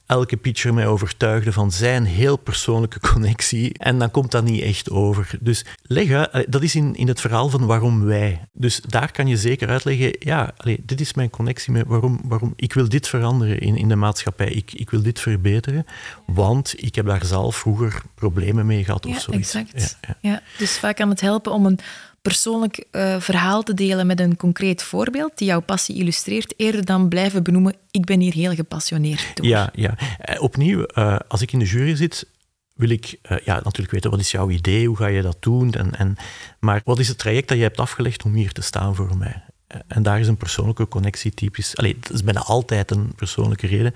elke 0.10 0.38
pitcher 0.38 0.74
mij 0.74 0.88
overtuigde 0.88 1.52
van 1.52 1.72
zijn 1.72 2.06
heel 2.06 2.38
persoonlijke 2.38 3.00
connectie. 3.00 3.78
En 3.78 4.00
dan 4.00 4.12
komt 4.12 4.32
dat 4.32 4.44
niet 4.44 4.62
echt 4.62 4.90
over. 4.90 5.38
Dus 5.42 5.66
leggen, 5.82 6.46
dat 6.50 6.64
is 6.64 6.76
in, 6.76 6.96
in 6.96 7.08
het 7.08 7.22
verhaal 7.22 7.50
van 7.50 7.66
waarom 7.66 8.06
wij. 8.06 8.48
Dus 8.54 8.82
daar 8.88 9.12
kan 9.12 9.28
je 9.28 9.38
zeker 9.38 9.70
uitleggen, 9.70 10.16
ja, 10.20 10.54
allee, 10.58 10.82
dit 10.86 11.02
is 11.02 11.14
mijn 11.14 11.30
connectie 11.30 11.72
met 11.72 11.88
waarom, 11.88 12.22
waarom 12.24 12.54
ik 12.56 12.74
wil 12.74 12.90
dit 12.90 13.08
veranderen 13.08 13.60
in, 13.60 13.78
in 13.78 13.90
de 13.90 13.96
maatschappij. 13.96 14.52
Ik, 14.52 14.74
ik 14.74 14.90
wil 14.90 15.02
dit 15.02 15.20
verbeteren, 15.20 15.86
want 16.26 16.74
ik 16.78 16.96
heb 16.96 17.06
daar 17.06 17.26
zelf 17.26 17.56
vroeger 17.56 18.02
problemen 18.16 18.66
mee 18.66 18.84
gehad 18.84 19.06
of 19.06 19.20
zoiets. 19.20 19.54
Exact. 19.54 19.98
Ja, 20.02 20.16
ja. 20.22 20.32
ja, 20.32 20.42
dus 20.58 20.78
vaak 20.78 20.96
kan 20.96 21.10
het 21.10 21.22
helpen 21.22 21.52
om 21.52 21.66
een 21.66 21.80
persoonlijk 22.22 22.86
uh, 22.92 23.20
verhaal 23.20 23.64
te 23.64 23.74
delen 23.74 24.08
met 24.08 24.20
een 24.20 24.36
concreet 24.36 24.84
voorbeeld 24.84 25.38
die 25.38 25.48
jouw 25.48 25.60
passie 25.60 25.96
illustreert, 25.96 26.54
eerder 26.58 26.86
dan 26.86 27.08
blijven 27.08 27.44
benoemen, 27.44 27.76
ik 27.92 28.06
ben 28.06 28.20
hier 28.20 28.34
heel 28.34 28.56
gepassioneerd 28.56 29.36
door. 29.36 29.46
Ja, 29.46 29.70
ja. 29.74 29.98
Uh, 30.30 30.42
opnieuw, 30.42 30.86
uh, 30.94 31.16
als 31.28 31.42
ik 31.42 31.52
in 31.52 31.60
de 31.60 31.66
jury 31.66 31.96
zit, 31.96 32.28
wil 32.74 32.90
ik 32.90 33.20
ja, 33.44 33.56
natuurlijk 33.56 33.92
weten, 33.92 34.10
wat 34.10 34.20
is 34.20 34.32
jouw 34.32 34.50
idee, 34.50 34.88
hoe 34.88 34.98
ga 34.98 35.08
je 35.08 35.22
dat 35.22 35.38
doen? 35.40 35.72
En, 35.72 35.96
en, 35.96 36.16
maar 36.60 36.82
wat 36.84 37.00
is 37.00 37.08
het 37.08 37.18
traject 37.18 37.48
dat 37.48 37.58
je 37.58 37.64
hebt 37.64 37.80
afgelegd 37.80 38.24
om 38.24 38.34
hier 38.34 38.52
te 38.52 38.62
staan 38.62 38.96
voor 38.96 39.18
mij? 39.18 39.44
En 39.88 40.04
daar 40.04 40.20
is 40.20 40.28
een 40.28 40.38
persoonlijke 40.38 40.88
connectie 40.88 41.34
typisch. 41.34 41.76
Allee, 41.76 41.98
dat 42.00 42.12
is 42.12 42.24
bijna 42.24 42.40
altijd 42.40 42.92
een 42.92 43.16
persoonlijke 43.16 43.68
reden. 43.68 43.94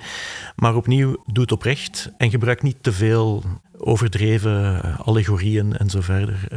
Maar 0.56 0.76
opnieuw, 0.76 1.24
doe 1.26 1.44
het 1.44 1.52
oprecht 1.52 2.10
en 2.18 2.30
gebruik 2.30 2.62
niet 2.62 2.78
te 2.82 2.92
veel 2.92 3.44
overdreven 3.78 4.82
allegorieën 4.98 5.78
en 5.78 5.90
zo 5.90 6.02
verder. 6.02 6.48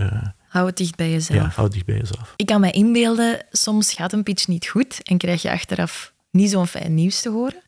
Hou 0.49 0.67
het 0.67 0.77
dicht 0.77 0.97
bij 0.97 1.11
jezelf. 1.11 1.41
Ja, 1.41 1.49
hou 1.49 1.63
het 1.63 1.73
dicht 1.73 1.87
bij 1.87 1.97
jezelf. 1.97 2.33
Ik 2.37 2.47
kan 2.47 2.61
me 2.61 2.71
inbeelden, 2.71 3.47
soms 3.51 3.93
gaat 3.93 4.13
een 4.13 4.23
pitch 4.23 4.47
niet 4.47 4.67
goed 4.67 5.03
en 5.03 5.19
krijg 5.19 5.43
je 5.43 5.51
achteraf 5.51 6.13
niet 6.31 6.51
zo'n 6.51 6.67
fijn 6.67 6.95
nieuws 6.95 7.21
te 7.21 7.31
horen. 7.31 7.63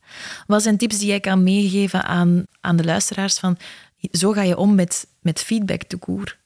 Wat 0.47 0.63
zijn 0.63 0.77
tips 0.77 0.97
die 0.97 1.07
jij 1.07 1.19
kan 1.19 1.43
meegeven 1.43 2.03
aan, 2.03 2.43
aan 2.61 2.75
de 2.75 2.83
luisteraars 2.83 3.39
van 3.39 3.57
zo 4.11 4.31
ga 4.31 4.41
je 4.41 4.57
om 4.57 4.75
met, 4.75 5.07
met 5.21 5.39
feedback 5.39 5.83
te 5.83 5.97
koer? 5.97 6.37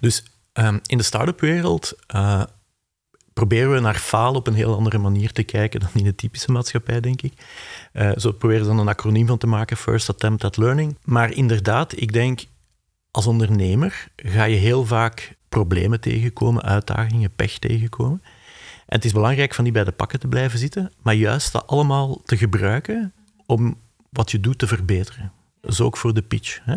Dus 0.00 0.24
ehm, 0.52 0.78
in 0.86 0.98
de 0.98 1.04
start-up 1.04 1.40
wereld 1.40 1.92
uh, 2.14 2.42
proberen 3.32 3.72
we 3.72 3.80
naar 3.80 3.98
falen 3.98 4.36
op 4.36 4.46
een 4.46 4.54
heel 4.54 4.74
andere 4.74 4.98
manier 4.98 5.32
te 5.32 5.42
kijken 5.42 5.80
dan 5.80 5.90
in 5.94 6.04
de 6.04 6.14
typische 6.14 6.52
maatschappij, 6.52 7.00
denk 7.00 7.22
ik. 7.22 7.32
Uh, 7.92 8.10
zo 8.16 8.32
proberen 8.32 8.64
ze 8.64 8.70
dan 8.70 8.78
een 8.78 8.88
acroniem 8.88 9.26
van 9.26 9.38
te 9.38 9.46
maken, 9.46 9.76
First 9.76 10.08
Attempt 10.08 10.44
at 10.44 10.56
Learning. 10.56 10.96
Maar 11.04 11.32
inderdaad, 11.32 12.00
ik 12.00 12.12
denk, 12.12 12.44
als 13.10 13.26
ondernemer 13.26 14.08
ga 14.16 14.44
je 14.44 14.56
heel 14.56 14.86
vaak 14.86 15.36
problemen 15.48 16.00
tegenkomen, 16.00 16.62
uitdagingen, 16.62 17.34
pech 17.34 17.58
tegenkomen. 17.58 18.22
En 18.86 18.96
het 18.96 19.04
is 19.04 19.12
belangrijk 19.12 19.54
van 19.54 19.64
niet 19.64 19.72
bij 19.72 19.84
de 19.84 19.92
pakken 19.92 20.20
te 20.20 20.28
blijven 20.28 20.58
zitten, 20.58 20.92
maar 21.02 21.14
juist 21.14 21.52
dat 21.52 21.66
allemaal 21.66 22.20
te 22.24 22.36
gebruiken 22.36 23.12
om 23.46 23.78
wat 24.10 24.30
je 24.30 24.40
doet 24.40 24.58
te 24.58 24.66
verbeteren. 24.66 25.32
Zo 25.62 25.84
ook 25.84 25.96
voor 25.96 26.14
de 26.14 26.22
pitch. 26.22 26.60
Hè. 26.62 26.76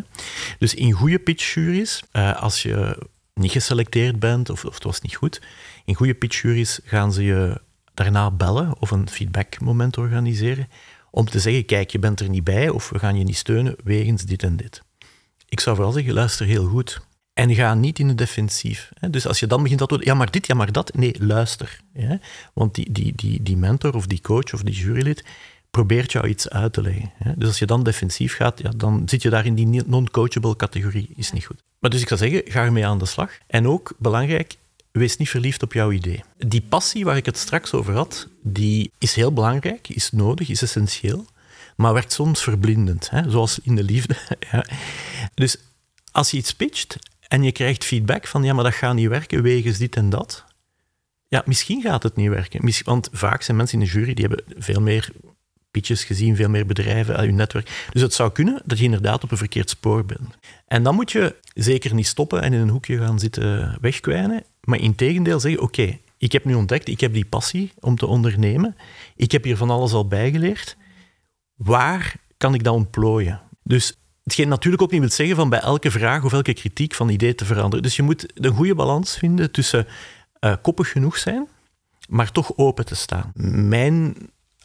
Dus 0.58 0.74
in 0.74 0.92
goede 0.92 1.20
pitchjuries, 1.20 2.04
uh, 2.14 2.42
als 2.42 2.62
je 2.62 3.08
niet 3.34 3.52
geselecteerd 3.52 4.20
bent 4.20 4.50
of, 4.50 4.66
of 4.66 4.74
het 4.74 4.84
was 4.84 5.02
niet 5.02 5.16
goed, 5.16 5.42
in 5.86 5.96
goede 5.96 6.14
pitchjuries 6.14 6.80
gaan 6.84 7.14
ze 7.14 7.24
je 7.24 7.62
daarna 7.94 8.32
bellen 8.32 8.80
of 8.80 8.92
een 8.92 9.10
feedbackmoment 9.10 9.98
organiseren 9.98 10.68
om 11.12 11.26
te 11.26 11.40
zeggen, 11.40 11.66
kijk, 11.66 11.90
je 11.90 12.00
bent 12.00 12.20
er 12.20 12.30
niet 12.30 12.44
bij 12.44 12.70
of 12.70 12.90
we 12.90 13.00
gaan 13.00 13.18
je 13.18 13.24
niet 13.24 13.38
steunen 13.38 13.76
wegens 13.84 14.24
dit 14.24 14.44
en 14.44 14.56
dit. 14.56 14.82
Ik 15.48 15.60
zou 15.60 15.76
vooral 15.76 15.94
zeggen, 15.94 16.14
luister 16.14 16.46
heel 16.46 16.68
goed. 16.68 17.02
En 17.34 17.56
ga 17.56 17.74
niet 17.74 18.00
in 18.00 18.08
de 18.08 18.16
defensief. 18.16 18.92
Dus 19.10 19.28
als 19.28 19.40
je 19.40 19.48
dan 19.48 19.62
begint 19.62 19.80
dat 19.80 19.90
doen, 19.90 20.02
ja 20.04 20.14
maar 20.14 20.32
dit, 20.32 20.48
ja 20.48 20.56
maar 20.56 20.72
dat, 20.72 20.94
nee, 20.96 21.16
luister. 21.20 21.80
Want 22.54 22.76
die, 22.76 22.92
die, 22.92 23.14
die, 23.16 23.44
die 23.44 23.58
mentor 23.58 23.96
of 23.96 24.08
die 24.08 24.22
coach 24.22 24.54
of 24.54 24.62
die 24.62 24.74
jurylid 24.74 25.24
probeert 25.74 26.12
jou 26.12 26.28
iets 26.28 26.50
uit 26.50 26.74
te 26.74 26.82
leggen. 26.82 27.12
Dus 27.36 27.48
als 27.48 27.60
je 27.60 27.66
dan 27.66 27.84
defensief 27.84 28.36
gaat, 28.36 28.60
ja, 28.60 28.72
dan 28.76 29.02
zit 29.06 29.22
je 29.22 29.30
daar 29.30 29.46
in 29.46 29.56
die 29.56 29.84
non-coachable 29.86 30.56
categorie, 30.56 31.10
is 31.16 31.32
niet 31.32 31.46
goed. 31.46 31.64
Maar 31.80 31.90
dus 31.90 32.02
ik 32.02 32.08
zou 32.08 32.20
zeggen, 32.20 32.52
ga 32.52 32.64
ermee 32.64 32.86
aan 32.86 32.98
de 32.98 33.06
slag. 33.06 33.32
En 33.48 33.68
ook, 33.68 33.94
belangrijk, 33.98 34.56
wees 34.92 35.18
niet 35.18 35.30
verliefd 35.30 35.64
op 35.64 35.74
jouw 35.74 35.92
idee. 35.92 36.24
Die 36.38 36.62
passie 36.62 37.06
waar 37.06 37.18
ik 37.18 37.26
het 37.26 37.38
straks 37.38 37.74
over 37.74 37.94
had, 37.94 38.28
die 38.42 38.92
is 38.98 39.16
heel 39.16 39.34
belangrijk, 39.34 39.90
is 39.90 40.12
nodig, 40.12 40.50
is 40.50 40.62
essentieel, 40.62 41.26
maar 41.76 41.94
werkt 41.94 42.14
soms 42.14 42.44
verblindend, 42.44 43.10
hè? 43.10 43.30
zoals 43.30 43.60
in 43.64 43.76
de 43.76 43.84
liefde. 43.84 44.16
ja. 44.52 44.66
Dus 45.34 45.58
als 46.12 46.32
je 46.32 46.38
iets 46.38 46.54
pitcht 46.54 46.98
en 47.28 47.44
je 47.44 47.52
krijgt 47.52 47.84
feedback 47.84 48.28
van 48.28 48.44
ja, 48.44 48.54
maar 48.54 48.64
dat 48.64 48.74
gaat 48.74 48.96
niet 48.96 49.08
werken 49.08 49.42
wegens 49.42 49.78
dit 49.78 49.96
en 49.96 50.10
dat. 50.10 50.44
Ja, 51.28 51.44
misschien 51.46 51.82
gaat 51.82 52.04
het 52.04 52.16
niet 52.16 52.30
werken. 52.30 52.72
Want 52.84 53.10
vaak 53.12 53.42
zijn 53.42 53.58
mensen 53.58 53.80
in 53.80 53.86
de 53.86 53.92
jury 53.92 54.14
die 54.14 54.26
hebben 54.26 54.44
veel 54.58 54.82
meer 54.82 55.12
pitches 55.74 56.04
gezien, 56.04 56.36
veel 56.36 56.50
meer 56.50 56.66
bedrijven 56.66 57.16
uit 57.16 57.26
je 57.26 57.36
netwerk. 57.36 57.88
Dus 57.92 58.02
het 58.02 58.14
zou 58.14 58.32
kunnen 58.32 58.62
dat 58.66 58.78
je 58.78 58.84
inderdaad 58.84 59.24
op 59.24 59.32
een 59.32 59.38
verkeerd 59.38 59.70
spoor 59.70 60.06
bent. 60.06 60.38
En 60.68 60.84
dan 60.84 60.96
moet 60.96 61.12
je 61.12 61.36
zeker 61.54 61.94
niet 61.94 62.08
stoppen 62.08 62.42
en 62.42 62.54
in 62.54 62.60
een 62.60 62.70
hoekje 62.70 62.98
gaan 62.98 63.20
zitten 63.20 63.78
wegkwijnen, 63.82 64.44
maar 64.62 64.80
in 64.80 64.96
tegendeel 64.96 65.40
zeggen, 65.40 65.62
oké, 65.62 65.98
ik 66.18 66.32
heb 66.32 66.46
nu 66.46 66.54
ontdekt, 66.54 66.88
ik 66.88 67.00
heb 67.00 67.14
die 67.14 67.26
passie 67.26 67.72
om 67.80 67.96
te 67.96 68.06
ondernemen, 68.06 68.76
ik 69.16 69.32
heb 69.32 69.44
hier 69.44 69.58
van 69.58 69.70
alles 69.70 69.94
al 69.94 70.08
bijgeleerd, 70.08 70.78
waar 71.56 72.16
kan 72.38 72.54
ik 72.54 72.64
dat 72.64 72.74
ontplooien? 72.74 73.42
Dus 73.64 73.98
Hetgeen 74.24 74.48
natuurlijk 74.48 74.84
ook 74.84 74.92
niet 74.92 75.00
wil 75.00 75.10
zeggen 75.10 75.36
van 75.36 75.50
bij 75.50 75.60
elke 75.60 75.92
vraag 75.92 76.24
of 76.24 76.34
elke 76.34 76.54
kritiek 76.54 76.94
van 76.94 77.10
idee 77.10 77.36
te 77.36 77.46
veranderen. 77.46 77.84
Dus 77.84 77.96
je 77.96 78.04
moet 78.04 78.46
een 78.46 78.54
goede 78.54 78.76
balans 78.76 79.18
vinden 79.18 79.52
tussen 79.52 79.88
uh, 80.40 80.54
koppig 80.62 80.92
genoeg 80.92 81.18
zijn, 81.18 81.48
maar 82.08 82.32
toch 82.32 82.58
open 82.58 82.86
te 82.86 82.96
staan. 82.96 83.32
Mijn 83.70 84.16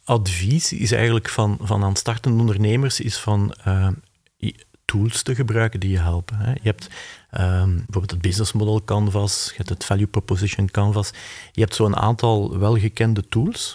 advies 0.08 0.72
is 0.72 0.92
eigenlijk 0.92 1.28
van, 1.28 1.58
van 1.60 1.84
aan 1.84 1.96
startende 1.96 2.40
ondernemers 2.40 3.00
is 3.00 3.18
van 3.18 3.54
uh, 3.66 3.88
tools 4.84 5.22
te 5.22 5.34
gebruiken 5.34 5.80
die 5.80 5.90
je 5.90 5.98
helpen. 5.98 6.36
Hè. 6.36 6.50
Je 6.50 6.60
hebt 6.62 6.88
um, 7.40 7.74
bijvoorbeeld 7.74 8.10
het 8.10 8.20
business 8.20 8.52
model 8.52 8.84
canvas, 8.84 9.46
je 9.48 9.56
hebt 9.56 9.68
het 9.68 9.84
value 9.84 10.06
proposition 10.06 10.70
canvas. 10.70 11.10
Je 11.52 11.60
hebt 11.60 11.74
zo'n 11.74 11.96
aantal 11.96 12.58
welgekende 12.58 13.28
tools. 13.28 13.74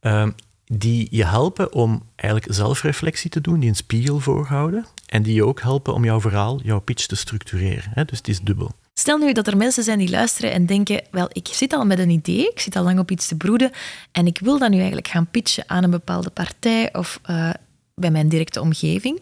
Um, 0.00 0.34
die 0.64 1.08
je 1.10 1.24
helpen 1.24 1.72
om 1.72 2.02
eigenlijk 2.16 2.54
zelfreflectie 2.54 3.30
te 3.30 3.40
doen, 3.40 3.60
die 3.60 3.68
een 3.68 3.74
spiegel 3.76 4.20
voorhouden 4.20 4.86
en 5.06 5.22
die 5.22 5.34
je 5.34 5.44
ook 5.44 5.60
helpen 5.60 5.94
om 5.94 6.04
jouw 6.04 6.20
verhaal, 6.20 6.60
jouw 6.62 6.80
pitch 6.80 7.06
te 7.06 7.16
structureren. 7.16 7.90
Hè? 7.94 8.04
Dus 8.04 8.18
het 8.18 8.28
is 8.28 8.40
dubbel. 8.40 8.72
Stel 8.98 9.18
nu 9.18 9.32
dat 9.32 9.46
er 9.46 9.56
mensen 9.56 9.82
zijn 9.82 9.98
die 9.98 10.10
luisteren 10.10 10.52
en 10.52 10.66
denken, 10.66 11.02
wel, 11.10 11.28
ik 11.32 11.46
zit 11.46 11.72
al 11.72 11.84
met 11.84 11.98
een 11.98 12.10
idee, 12.10 12.48
ik 12.50 12.60
zit 12.60 12.76
al 12.76 12.82
lang 12.82 12.98
op 12.98 13.10
iets 13.10 13.28
te 13.28 13.36
broeden 13.36 13.70
en 14.12 14.26
ik 14.26 14.38
wil 14.38 14.58
dat 14.58 14.70
nu 14.70 14.76
eigenlijk 14.76 15.08
gaan 15.08 15.26
pitchen 15.26 15.64
aan 15.66 15.84
een 15.84 15.90
bepaalde 15.90 16.30
partij 16.30 16.94
of 16.94 17.20
uh, 17.30 17.50
bij 17.94 18.10
mijn 18.10 18.28
directe 18.28 18.60
omgeving. 18.60 19.20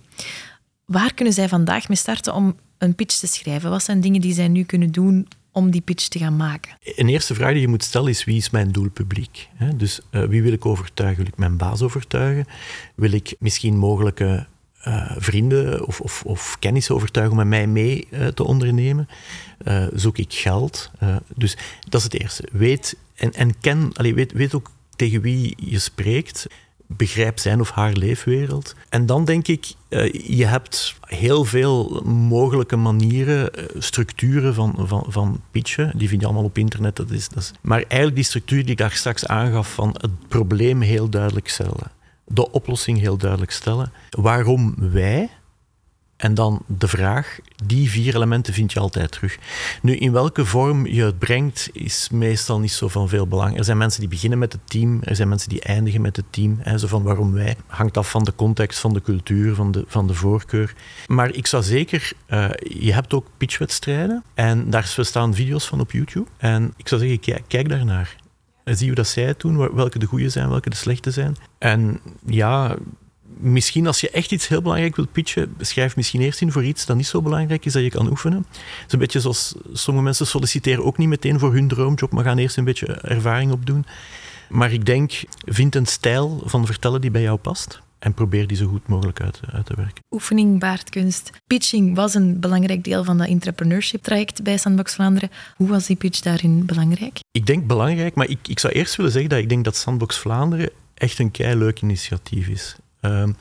Waar 0.85 1.15
kunnen 1.15 1.35
zij 1.35 1.49
vandaag 1.49 1.89
mee 1.89 1.97
starten 1.97 2.35
om 2.35 2.57
een 2.79 2.95
pitch 2.95 3.19
te 3.19 3.27
schrijven? 3.27 3.71
Wat 3.71 3.83
zijn 3.83 4.01
dingen 4.01 4.21
die 4.21 4.35
zij 4.35 4.49
nu 4.49 4.65
kunnen 4.65 4.93
doen 4.93 5.29
om 5.53 5.71
die 5.71 5.81
pitch 5.81 6.09
te 6.09 6.19
gaan 6.19 6.37
maken? 6.37 6.77
Een 6.83 7.09
eerste 7.09 7.35
vraag 7.35 7.53
die 7.53 7.61
je 7.61 7.69
moet 7.69 7.85
stellen 7.85 8.09
is 8.09 8.25
wie 8.25 8.37
is 8.37 8.51
mijn 8.51 8.73
doelpubliek? 8.73 9.49
Dus 9.75 10.01
uh, 10.11 10.25
wie 10.25 10.43
wil 10.43 10.53
ik 10.53 10.67
overtuigen? 10.67 11.17
Wil 11.17 11.33
ik 11.33 11.39
mijn 11.39 11.57
baas 11.57 11.83
overtuigen? 11.83 12.47
Wil 12.95 13.13
ik 13.13 13.35
misschien 13.39 13.79
mogelijke 13.79 14.47
uh, 14.89 15.13
vrienden 15.17 15.87
of, 15.87 16.01
of, 16.01 16.23
of, 16.27 16.57
kennissen 16.59 16.95
overtuigen 16.95 17.39
om 17.39 17.49
met 17.49 17.59
mij 17.59 17.67
mee 17.67 18.09
uh, 18.11 18.27
te 18.27 18.45
ondernemen? 18.45 19.09
zoek 19.93 20.19
ik 20.19 20.33
geld? 20.33 20.91
dus 21.35 21.57
dat 21.89 22.01
is 22.01 22.05
het 22.05 22.21
eerste. 22.21 22.49
Weet 22.53 22.97
en, 23.15 23.33
en 23.33 23.61
ken, 23.61 23.91
allez, 23.95 24.13
weet, 24.13 24.33
weet 24.33 24.55
ook 24.55 24.71
tegen 24.97 25.21
wie 25.21 25.55
je 25.57 25.79
spreekt 25.79 26.47
begrijp 26.87 27.39
zijn 27.39 27.61
of 27.61 27.71
haar 27.71 27.93
leefwereld. 27.93 28.75
En 28.89 29.07
dan 29.07 29.25
denk 29.25 29.49
ik, 29.49 29.75
je 30.13 30.47
hebt 30.47 30.95
heel 31.01 31.45
veel 31.45 32.03
mogelijke 32.05 32.77
manieren, 32.77 33.51
structuren 33.79 34.55
van, 34.55 34.75
van, 34.79 35.05
van 35.09 35.41
pitchen. 35.51 35.99
Die 35.99 36.09
vind 36.09 36.21
je 36.21 36.27
allemaal 36.27 36.45
op 36.45 36.59
internet. 36.59 36.97
Dat 36.97 37.11
is, 37.11 37.29
dat 37.29 37.43
is. 37.43 37.53
Maar 37.61 37.83
eigenlijk 37.83 38.15
die 38.15 38.25
structuur 38.25 38.63
die 38.63 38.71
ik 38.71 38.79
daar 38.79 38.93
straks 38.93 39.27
aangaf 39.27 39.75
van 39.75 39.97
het 40.01 40.29
probleem 40.29 40.81
heel 40.81 41.09
duidelijk 41.09 41.49
stellen. 41.49 41.91
De 42.27 42.51
oplossing 42.51 42.99
heel 42.99 43.17
duidelijk 43.17 43.51
stellen. 43.51 43.93
Waarom 44.11 44.75
wij 44.79 45.31
en 46.17 46.35
dan 46.35 46.63
de 46.67 46.89
vraag, 46.89 47.39
die 47.65 47.91
vier 47.91 48.15
elementen 48.15 48.55
vind 48.55 48.73
je 48.73 48.81
altijd 48.81 49.11
terug. 49.13 49.39
Nu, 49.83 49.97
in 49.97 50.13
welke 50.13 50.45
vorm 50.45 50.87
je 50.87 51.03
het 51.03 51.19
brengt, 51.19 51.69
is 51.73 52.09
meestal 52.13 52.61
niet 52.61 52.73
zo 52.73 52.89
van 52.89 53.09
veel 53.09 53.27
belang. 53.27 53.59
Er 53.59 53.65
zijn 53.65 53.77
mensen 53.77 54.01
die 54.01 54.09
beginnen 54.09 54.39
met 54.39 54.53
het 54.53 54.61
team, 54.65 55.03
er 55.03 55.17
zijn 55.17 55.29
mensen 55.29 55.49
die 55.49 55.61
eindigen 55.61 56.01
met 56.01 56.17
het 56.17 56.25
team. 56.31 56.59
Hè, 56.61 56.79
zo 56.79 56.87
van 56.87 57.03
waarom 57.03 57.33
wij. 57.33 57.57
Hangt 57.67 57.97
af 57.97 58.11
van 58.11 58.25
de 58.25 58.35
context, 58.35 58.79
van 58.79 58.95
de 58.95 59.03
cultuur, 59.03 59.55
van 59.55 59.73
de, 59.73 59.85
van 59.87 60.07
de 60.07 60.15
voorkeur. 60.15 60.75
Maar 61.07 61.35
ik 61.35 61.47
zou 61.47 61.63
zeker, 61.63 62.13
uh, 62.29 62.49
je 62.59 62.93
hebt 62.93 63.15
ook 63.15 63.27
pitchwedstrijden 63.37 64.25
en 64.35 64.71
daar 64.71 64.97
staan 65.01 65.35
video's 65.35 65.67
van 65.67 65.81
op 65.81 65.93
YouTube. 65.93 66.27
En 66.37 66.73
ik 66.77 66.89
zou 66.89 67.01
zeggen, 67.01 67.21
kijk, 67.21 67.45
kijk 67.49 67.69
daarnaar. 67.69 68.17
Zie 68.75 68.87
hoe 68.87 68.97
dat 68.97 69.07
zij 69.07 69.25
het 69.25 69.41
doen, 69.41 69.75
welke 69.75 69.99
de 69.99 70.07
goede 70.07 70.29
zijn, 70.29 70.49
welke 70.49 70.71
de 70.71 70.77
slechte 70.77 71.11
zijn. 71.11 71.37
En 71.59 72.01
ja, 72.27 72.77
misschien 73.37 73.87
als 73.87 74.01
je 74.01 74.11
echt 74.11 74.33
iets 74.33 74.49
heel 74.49 74.63
belangrijk 74.63 74.97
wilt 74.97 75.13
pitchen, 75.13 75.55
schrijf 75.61 75.97
misschien 75.97 76.21
eerst 76.21 76.41
in 76.41 76.53
voor 76.53 76.65
iets 76.65 76.87
dat 76.87 76.97
niet 76.97 77.07
zo 77.07 77.23
belangrijk 77.23 77.65
is 77.65 77.73
dat 77.73 77.83
je 77.83 77.91
kan 77.91 78.11
oefenen. 78.11 78.47
Het 78.49 78.87
is 78.87 78.93
een 78.93 78.99
beetje 78.99 79.21
zoals 79.21 79.55
sommige 79.73 80.05
mensen 80.05 80.27
solliciteren 80.27 80.85
ook 80.85 80.99
niet 80.99 81.09
meteen 81.09 81.39
voor 81.39 81.53
hun 81.53 81.69
droomjob, 81.69 82.13
maar 82.13 82.25
gaan 82.25 82.39
eerst 82.39 82.57
een 82.57 82.65
beetje 82.65 82.87
ervaring 82.87 83.53
opdoen. 83.53 83.87
Maar 84.49 84.73
ik 84.73 84.87
denk, 84.87 85.13
vind 85.45 85.75
een 85.75 85.87
stijl 85.87 86.43
van 86.45 86.67
vertellen 86.67 87.01
die 87.01 87.11
bij 87.11 87.23
jou 87.23 87.39
past. 87.39 87.81
En 88.07 88.15
probeer 88.15 88.47
die 88.47 88.57
zo 88.57 88.67
goed 88.67 88.89
mogelijk 88.89 89.21
uit, 89.21 89.41
uit 89.53 89.67
te 89.67 89.75
werken. 89.77 90.05
Oefening 90.11 90.61
baart 90.61 90.91
kunst. 90.91 91.31
Pitching 91.47 91.95
was 91.95 92.15
een 92.15 92.41
belangrijk 92.41 92.85
deel 92.85 93.05
van 93.05 93.19
dat 93.19 93.27
entrepreneurship 93.27 94.03
traject 94.03 94.43
bij 94.43 94.57
Sandbox 94.57 94.95
Vlaanderen. 94.95 95.31
Hoe 95.57 95.69
was 95.69 95.87
die 95.87 95.97
pitch 95.97 96.21
daarin 96.21 96.67
belangrijk? 96.67 97.19
Ik 97.31 97.47
denk 97.47 97.67
belangrijk, 97.67 98.15
maar 98.15 98.29
ik, 98.29 98.49
ik 98.49 98.59
zou 98.59 98.73
eerst 98.73 98.97
willen 98.97 99.13
zeggen 99.13 99.31
dat 99.31 99.39
ik 99.39 99.49
denk 99.49 99.65
dat 99.65 99.77
Sandbox 99.77 100.19
Vlaanderen 100.19 100.71
echt 100.95 101.19
een 101.19 101.31
kei 101.31 101.57
leuk 101.57 101.83
initiatief 101.83 102.49
is. 102.49 102.77
Ehm, 103.01 103.33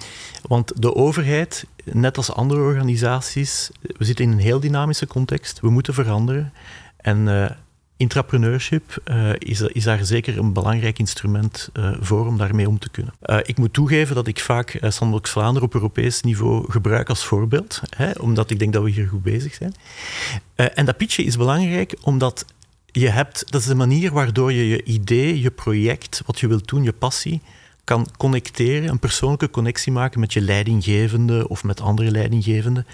want 0.41 0.82
de 0.82 0.95
overheid, 0.95 1.65
net 1.84 2.17
als 2.17 2.32
andere 2.32 2.62
organisaties, 2.62 3.69
we 3.82 4.06
zitten 4.06 4.25
in 4.25 4.32
een 4.32 4.38
heel 4.38 4.60
dynamische 4.60 5.08
context. 5.08 5.60
We 5.60 5.69
moeten 5.69 5.93
veranderen. 5.93 6.54
En 6.97 7.28
uh, 7.28 7.49
intrapreneurship 7.97 9.01
uh, 9.05 9.29
is, 9.38 9.62
is, 9.62 9.84
daar 9.84 10.05
zeker 10.05 10.38
een 10.38 10.53
belangrijk 10.53 10.99
instrument 10.99 11.69
uh, 11.73 11.95
voor 11.99 12.27
om 12.27 12.38
daarmee 12.38 12.67
om 12.67 12.79
te 12.79 12.89
kunnen. 12.89 13.13
ik 13.45 13.58
moet 13.58 13.73
toegeven 13.73 14.15
dat 14.15 14.27
ik 14.27 14.39
vaak 14.39 14.77
Sandbox 14.81 15.29
Vlaanderen 15.29 15.67
op 15.67 15.73
Europees 15.73 16.21
niveau 16.21 16.71
gebruik 16.71 17.10
als 17.10 17.25
voorbeeld, 17.25 17.81
hè, 17.89 18.12
omdat 18.19 18.49
ik 18.49 18.60
denk 18.60 18.73
dat 18.73 18.84
we 18.84 18.89
hier 18.89 19.08
goed 19.08 19.23
bezig 19.23 19.53
zijn. 19.53 19.73
en 20.55 20.86
dat 20.86 20.97
pitchen 20.97 21.25
is 21.25 21.38
belangrijk 21.38 21.95
omdat 22.01 22.45
je 22.99 23.10
hebt, 23.10 23.51
dat 23.51 23.62
is 23.62 23.67
de 23.67 23.75
manier 23.75 24.12
waardoor 24.12 24.53
je 24.53 24.67
je 24.67 24.84
idee, 24.84 25.41
je 25.41 25.51
project, 25.51 26.21
wat 26.25 26.39
je 26.39 26.47
wilt 26.47 26.67
doen, 26.67 26.84
je 26.84 26.93
passie, 26.93 27.41
kan 27.84 28.08
connecteren, 28.17 28.89
een 28.89 28.99
persoonlijke 28.99 29.49
connectie 29.49 29.91
maken 29.91 30.19
met 30.19 30.34
je 30.34 30.41
leidinggevende 30.41 31.47
of 31.47 31.63
met 31.63 31.81
andere 31.81 32.12
leidinggevenden, 32.12 32.86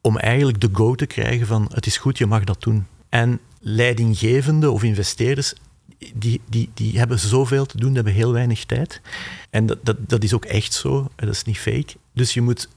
om 0.00 0.18
eigenlijk 0.18 0.60
de 0.60 0.68
go 0.72 0.94
te 0.94 1.06
krijgen 1.06 1.46
van 1.46 1.70
het 1.74 1.86
is 1.86 1.96
goed, 1.96 2.18
je 2.18 2.26
mag 2.26 2.44
dat 2.44 2.62
doen. 2.62 2.86
En 3.10 3.40
leidinggevenden 3.60 4.72
of 4.72 4.82
investeerders, 4.82 5.54
die, 6.14 6.40
die, 6.48 6.70
die 6.74 6.98
hebben 6.98 7.18
zoveel 7.18 7.66
te 7.66 7.76
doen, 7.76 7.86
die 7.86 7.96
hebben 7.96 8.12
heel 8.12 8.32
weinig 8.32 8.64
tijd. 8.64 9.00
En 9.50 9.66
dat, 9.66 9.78
dat, 9.82 9.96
dat 10.08 10.22
is 10.22 10.34
ook 10.34 10.44
echt 10.44 10.72
zo, 10.72 11.10
dat 11.16 11.28
is 11.28 11.44
niet 11.44 11.58
fake. 11.58 11.96
Dus 12.14 12.34
je 12.34 12.40
moet 12.40 12.68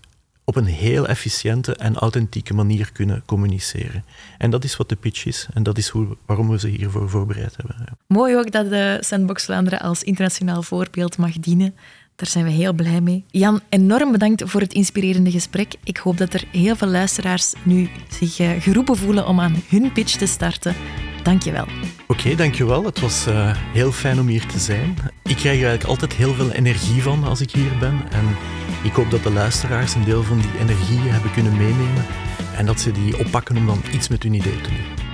op 0.46 0.56
een 0.56 0.66
heel 0.66 1.08
efficiënte 1.08 1.76
en 1.76 1.96
authentieke 1.96 2.54
manier 2.54 2.92
kunnen 2.92 3.24
communiceren. 3.26 4.06
En 4.38 4.50
dat 4.50 4.64
is 4.64 4.78
wat 4.78 4.90
de 4.90 4.96
pitch 4.96 5.26
is 5.26 5.48
en 5.54 5.64
dat 5.64 5.78
is 5.78 5.88
hoe, 5.88 6.18
waarom 6.26 6.50
we 6.50 6.60
ze 6.60 6.68
hiervoor 6.68 7.10
voorbereid 7.10 7.56
hebben. 7.56 7.98
Mooi 8.08 8.38
ook 8.38 8.52
dat 8.52 8.70
de 8.70 8.98
Sandbox 9.00 9.46
Vlaanderen 9.46 9.80
als 9.80 10.04
internationaal 10.04 10.64
voorbeeld 10.64 11.18
mag 11.18 11.32
dienen. 11.40 11.76
Daar 12.16 12.28
zijn 12.28 12.46
we 12.46 12.52
heel 12.52 12.74
blij 12.74 13.02
mee. 13.02 13.24
Jan, 13.28 13.60
enorm 13.70 14.12
bedankt 14.12 14.44
voor 14.46 14.62
het 14.62 14.74
inspirerende 14.74 15.32
gesprek. 15.32 15.74
Ik 15.84 15.98
hoop 15.98 16.18
dat 16.18 16.34
er 16.34 16.44
heel 16.52 16.76
veel 16.76 16.88
luisteraars 16.88 17.54
nu 17.64 17.90
zich 18.10 18.40
eh, 18.40 18.50
geroepen 18.62 18.98
voelen 18.98 19.28
om 19.28 19.40
aan 19.40 19.56
hun 19.68 19.92
pitch 19.92 20.16
te 20.16 20.26
starten. 20.26 20.76
Dankjewel. 21.24 21.64
Oké, 21.64 21.72
okay, 22.08 22.36
dankjewel. 22.36 22.86
Het 22.86 23.00
was 23.00 23.28
uh, 23.28 23.56
heel 23.74 23.92
fijn 23.92 24.20
om 24.20 24.28
hier 24.28 24.46
te 24.46 24.60
zijn. 24.60 24.98
Ik 25.24 25.36
krijg 25.36 25.44
er 25.44 25.68
eigenlijk 25.68 25.84
altijd 25.84 26.14
heel 26.14 26.34
veel 26.34 26.52
energie 26.52 27.02
van 27.02 27.24
als 27.24 27.42
ik 27.42 27.52
hier 27.52 27.78
ben. 27.80 28.02
En 28.12 28.26
ik 28.84 28.92
hoop 28.92 29.12
dat 29.12 29.24
de 29.24 29.32
luisteraars 29.32 29.96
een 29.96 30.04
deel 30.04 30.24
van 30.24 30.38
die 30.38 30.60
energie 30.60 31.00
hebben 31.00 31.32
kunnen 31.32 31.58
meenemen 31.58 32.06
en 32.58 32.66
dat 32.66 32.80
ze 32.80 32.92
die 32.92 33.20
oppakken 33.20 33.58
om 33.58 33.66
dan 33.66 33.82
iets 33.94 34.08
met 34.08 34.24
hun 34.24 34.34
idee 34.34 34.62
te 34.62 34.70
doen. 34.70 35.12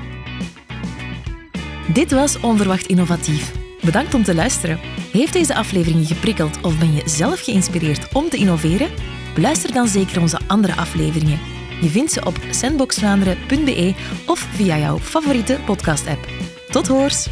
Dit 1.94 2.12
was 2.12 2.40
Onverwacht 2.40 2.86
Innovatief. 2.86 3.59
Bedankt 3.84 4.14
om 4.14 4.24
te 4.24 4.36
luisteren. 4.36 4.80
Heeft 5.12 5.34
deze 5.34 5.56
aflevering 5.56 6.08
je 6.08 6.14
geprikkeld 6.14 6.62
of 6.62 6.80
ben 6.80 6.94
je 6.94 7.02
zelf 7.06 7.40
geïnspireerd 7.40 8.14
om 8.14 8.30
te 8.30 8.38
innoveren? 8.38 8.90
Beluister 9.34 9.74
dan 9.74 9.88
zeker 9.88 10.22
onze 10.22 10.40
andere 10.48 10.76
afleveringen. 10.76 11.40
Je 11.82 11.90
vindt 11.90 12.12
ze 12.12 12.26
op 12.26 12.40
sandboxvlaanderen.be 12.50 13.94
of 14.26 14.40
via 14.40 14.78
jouw 14.78 14.98
favoriete 14.98 15.60
podcast-app. 15.66 16.28
Tot 16.70 16.88
hoors! 16.88 17.28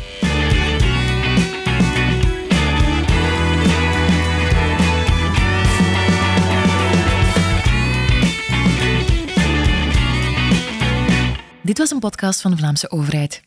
Dit 11.62 11.78
was 11.78 11.92
een 11.92 12.00
podcast 12.00 12.42
van 12.42 12.52
de 12.52 12.58
Vlaamse 12.58 12.92
overheid. 12.92 13.47